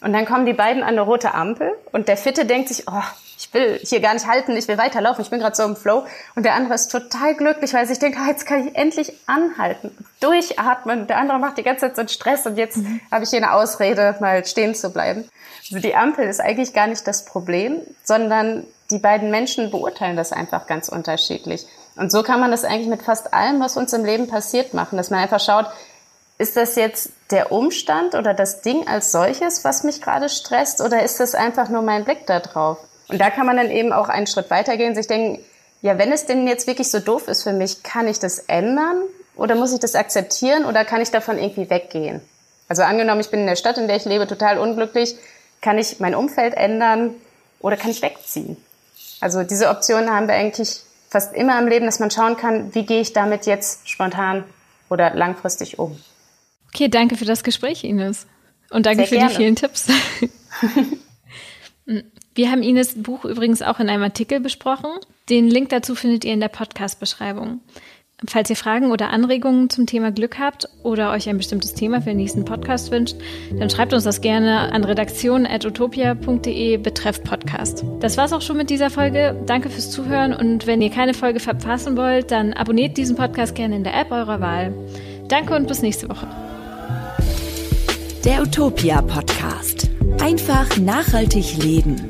Und 0.00 0.14
dann 0.14 0.24
kommen 0.24 0.46
die 0.46 0.54
beiden 0.54 0.82
an 0.82 0.88
eine 0.88 1.02
rote 1.02 1.34
Ampel 1.34 1.72
und 1.92 2.08
der 2.08 2.16
Fitte 2.16 2.46
denkt 2.46 2.70
sich, 2.70 2.84
oh, 2.88 3.02
ich 3.38 3.54
will 3.54 3.78
hier 3.82 4.00
gar 4.00 4.14
nicht 4.14 4.26
halten, 4.26 4.56
ich 4.56 4.66
will 4.66 4.78
weiterlaufen, 4.78 5.22
ich 5.22 5.30
bin 5.30 5.38
gerade 5.38 5.54
so 5.54 5.62
im 5.62 5.76
Flow. 5.76 6.04
Und 6.34 6.44
der 6.44 6.54
andere 6.54 6.74
ist 6.74 6.90
total 6.90 7.36
glücklich, 7.36 7.72
weil 7.72 7.86
sich 7.86 8.00
denkt, 8.00 8.18
oh, 8.20 8.28
jetzt 8.28 8.46
kann 8.46 8.66
ich 8.66 8.76
endlich 8.76 9.12
anhalten, 9.26 9.92
durchatmen. 10.18 11.06
Der 11.06 11.18
andere 11.18 11.38
macht 11.38 11.56
die 11.56 11.62
ganze 11.62 11.86
Zeit 11.86 11.94
so 11.94 12.00
einen 12.00 12.08
Stress 12.08 12.46
und 12.46 12.56
jetzt 12.56 12.78
mhm. 12.78 13.00
habe 13.12 13.22
ich 13.22 13.30
hier 13.30 13.38
eine 13.38 13.52
Ausrede, 13.52 14.16
mal 14.18 14.44
stehen 14.44 14.74
zu 14.74 14.90
bleiben. 14.90 15.28
Also 15.70 15.80
die 15.80 15.94
Ampel 15.94 16.26
ist 16.26 16.40
eigentlich 16.40 16.72
gar 16.72 16.88
nicht 16.88 17.06
das 17.06 17.24
Problem, 17.24 17.80
sondern 18.02 18.66
die 18.90 18.98
beiden 18.98 19.30
Menschen 19.30 19.70
beurteilen 19.70 20.16
das 20.16 20.32
einfach 20.32 20.66
ganz 20.66 20.88
unterschiedlich. 20.88 21.64
Und 21.94 22.10
so 22.10 22.24
kann 22.24 22.40
man 22.40 22.50
das 22.50 22.64
eigentlich 22.64 22.88
mit 22.88 23.02
fast 23.02 23.32
allem, 23.32 23.60
was 23.60 23.76
uns 23.76 23.92
im 23.92 24.04
Leben 24.04 24.26
passiert, 24.26 24.74
machen, 24.74 24.96
dass 24.96 25.10
man 25.10 25.20
einfach 25.20 25.40
schaut, 25.40 25.66
ist 26.38 26.56
das 26.56 26.76
jetzt 26.76 27.10
der 27.30 27.52
Umstand 27.52 28.14
oder 28.14 28.34
das 28.34 28.62
Ding 28.62 28.86
als 28.88 29.12
solches, 29.12 29.64
was 29.64 29.84
mich 29.84 30.00
gerade 30.00 30.28
stresst, 30.28 30.80
oder 30.80 31.02
ist 31.02 31.20
das 31.20 31.34
einfach 31.34 31.68
nur 31.68 31.82
mein 31.82 32.04
Blick 32.04 32.26
da 32.26 32.40
drauf? 32.40 32.78
Und 33.08 33.20
da 33.20 33.30
kann 33.30 33.46
man 33.46 33.56
dann 33.56 33.70
eben 33.70 33.92
auch 33.92 34.08
einen 34.08 34.26
Schritt 34.26 34.50
weitergehen, 34.50 34.94
sich 34.94 35.06
denken, 35.06 35.42
ja, 35.80 35.96
wenn 35.98 36.12
es 36.12 36.26
denn 36.26 36.46
jetzt 36.46 36.66
wirklich 36.66 36.90
so 36.90 36.98
doof 36.98 37.28
ist 37.28 37.42
für 37.42 37.52
mich, 37.52 37.82
kann 37.82 38.08
ich 38.08 38.18
das 38.18 38.40
ändern 38.40 39.02
oder 39.36 39.54
muss 39.54 39.72
ich 39.72 39.80
das 39.80 39.94
akzeptieren 39.94 40.64
oder 40.64 40.84
kann 40.84 41.00
ich 41.00 41.10
davon 41.10 41.38
irgendwie 41.38 41.70
weggehen? 41.70 42.20
Also 42.68 42.82
angenommen, 42.82 43.20
ich 43.20 43.30
bin 43.30 43.40
in 43.40 43.46
der 43.46 43.56
Stadt, 43.56 43.78
in 43.78 43.86
der 43.86 43.96
ich 43.96 44.04
lebe, 44.04 44.26
total 44.26 44.58
unglücklich, 44.58 45.16
kann 45.62 45.78
ich 45.78 46.00
mein 46.00 46.14
Umfeld 46.14 46.54
ändern 46.54 47.14
oder 47.60 47.76
kann 47.76 47.90
ich 47.90 48.02
wegziehen? 48.02 48.56
Also 49.20 49.42
diese 49.42 49.68
Optionen 49.70 50.10
haben 50.10 50.28
wir 50.28 50.34
eigentlich 50.34 50.80
fast 51.08 51.34
immer 51.34 51.58
im 51.58 51.66
Leben, 51.66 51.86
dass 51.86 51.98
man 51.98 52.10
schauen 52.10 52.36
kann, 52.36 52.74
wie 52.74 52.84
gehe 52.84 53.00
ich 53.00 53.12
damit 53.12 53.46
jetzt 53.46 53.88
spontan 53.88 54.44
oder 54.90 55.14
langfristig 55.14 55.78
um. 55.78 55.98
Okay, 56.68 56.88
danke 56.88 57.16
für 57.16 57.24
das 57.24 57.42
Gespräch, 57.42 57.84
Ines. 57.84 58.26
Und 58.70 58.84
danke 58.84 59.00
Sehr 59.00 59.08
für 59.08 59.14
gerne. 59.14 59.30
die 59.30 59.36
vielen 59.36 59.56
Tipps. 59.56 59.86
Wir 62.38 62.52
haben 62.52 62.62
Ines 62.62 62.94
Buch 62.94 63.24
übrigens 63.24 63.62
auch 63.62 63.80
in 63.80 63.88
einem 63.88 64.04
Artikel 64.04 64.38
besprochen. 64.38 64.90
Den 65.28 65.48
Link 65.48 65.70
dazu 65.70 65.96
findet 65.96 66.24
ihr 66.24 66.32
in 66.32 66.38
der 66.38 66.46
Podcast-Beschreibung. 66.46 67.58
Falls 68.28 68.48
ihr 68.48 68.54
Fragen 68.54 68.92
oder 68.92 69.10
Anregungen 69.10 69.70
zum 69.70 69.86
Thema 69.86 70.12
Glück 70.12 70.38
habt 70.38 70.68
oder 70.84 71.10
euch 71.10 71.28
ein 71.28 71.38
bestimmtes 71.38 71.74
Thema 71.74 72.00
für 72.00 72.10
den 72.10 72.18
nächsten 72.18 72.44
Podcast 72.44 72.92
wünscht, 72.92 73.16
dann 73.58 73.70
schreibt 73.70 73.92
uns 73.92 74.04
das 74.04 74.20
gerne 74.20 74.72
an 74.72 74.84
redaktion.utopia.de 74.84 76.76
betreff 76.76 77.24
Podcast. 77.24 77.84
Das 77.98 78.16
war's 78.16 78.32
auch 78.32 78.42
schon 78.42 78.56
mit 78.56 78.70
dieser 78.70 78.90
Folge. 78.90 79.34
Danke 79.46 79.68
fürs 79.68 79.90
Zuhören 79.90 80.32
und 80.32 80.68
wenn 80.68 80.80
ihr 80.80 80.90
keine 80.90 81.14
Folge 81.14 81.40
verpassen 81.40 81.96
wollt, 81.96 82.30
dann 82.30 82.52
abonniert 82.52 82.96
diesen 82.96 83.16
Podcast 83.16 83.56
gerne 83.56 83.74
in 83.74 83.82
der 83.82 84.00
App 84.00 84.12
eurer 84.12 84.40
Wahl. 84.40 84.72
Danke 85.26 85.56
und 85.56 85.66
bis 85.66 85.82
nächste 85.82 86.08
Woche. 86.08 86.28
Der 88.24 88.42
Utopia 88.42 89.02
Podcast. 89.02 89.90
Einfach 90.20 90.76
nachhaltig 90.76 91.60
leben. 91.64 92.08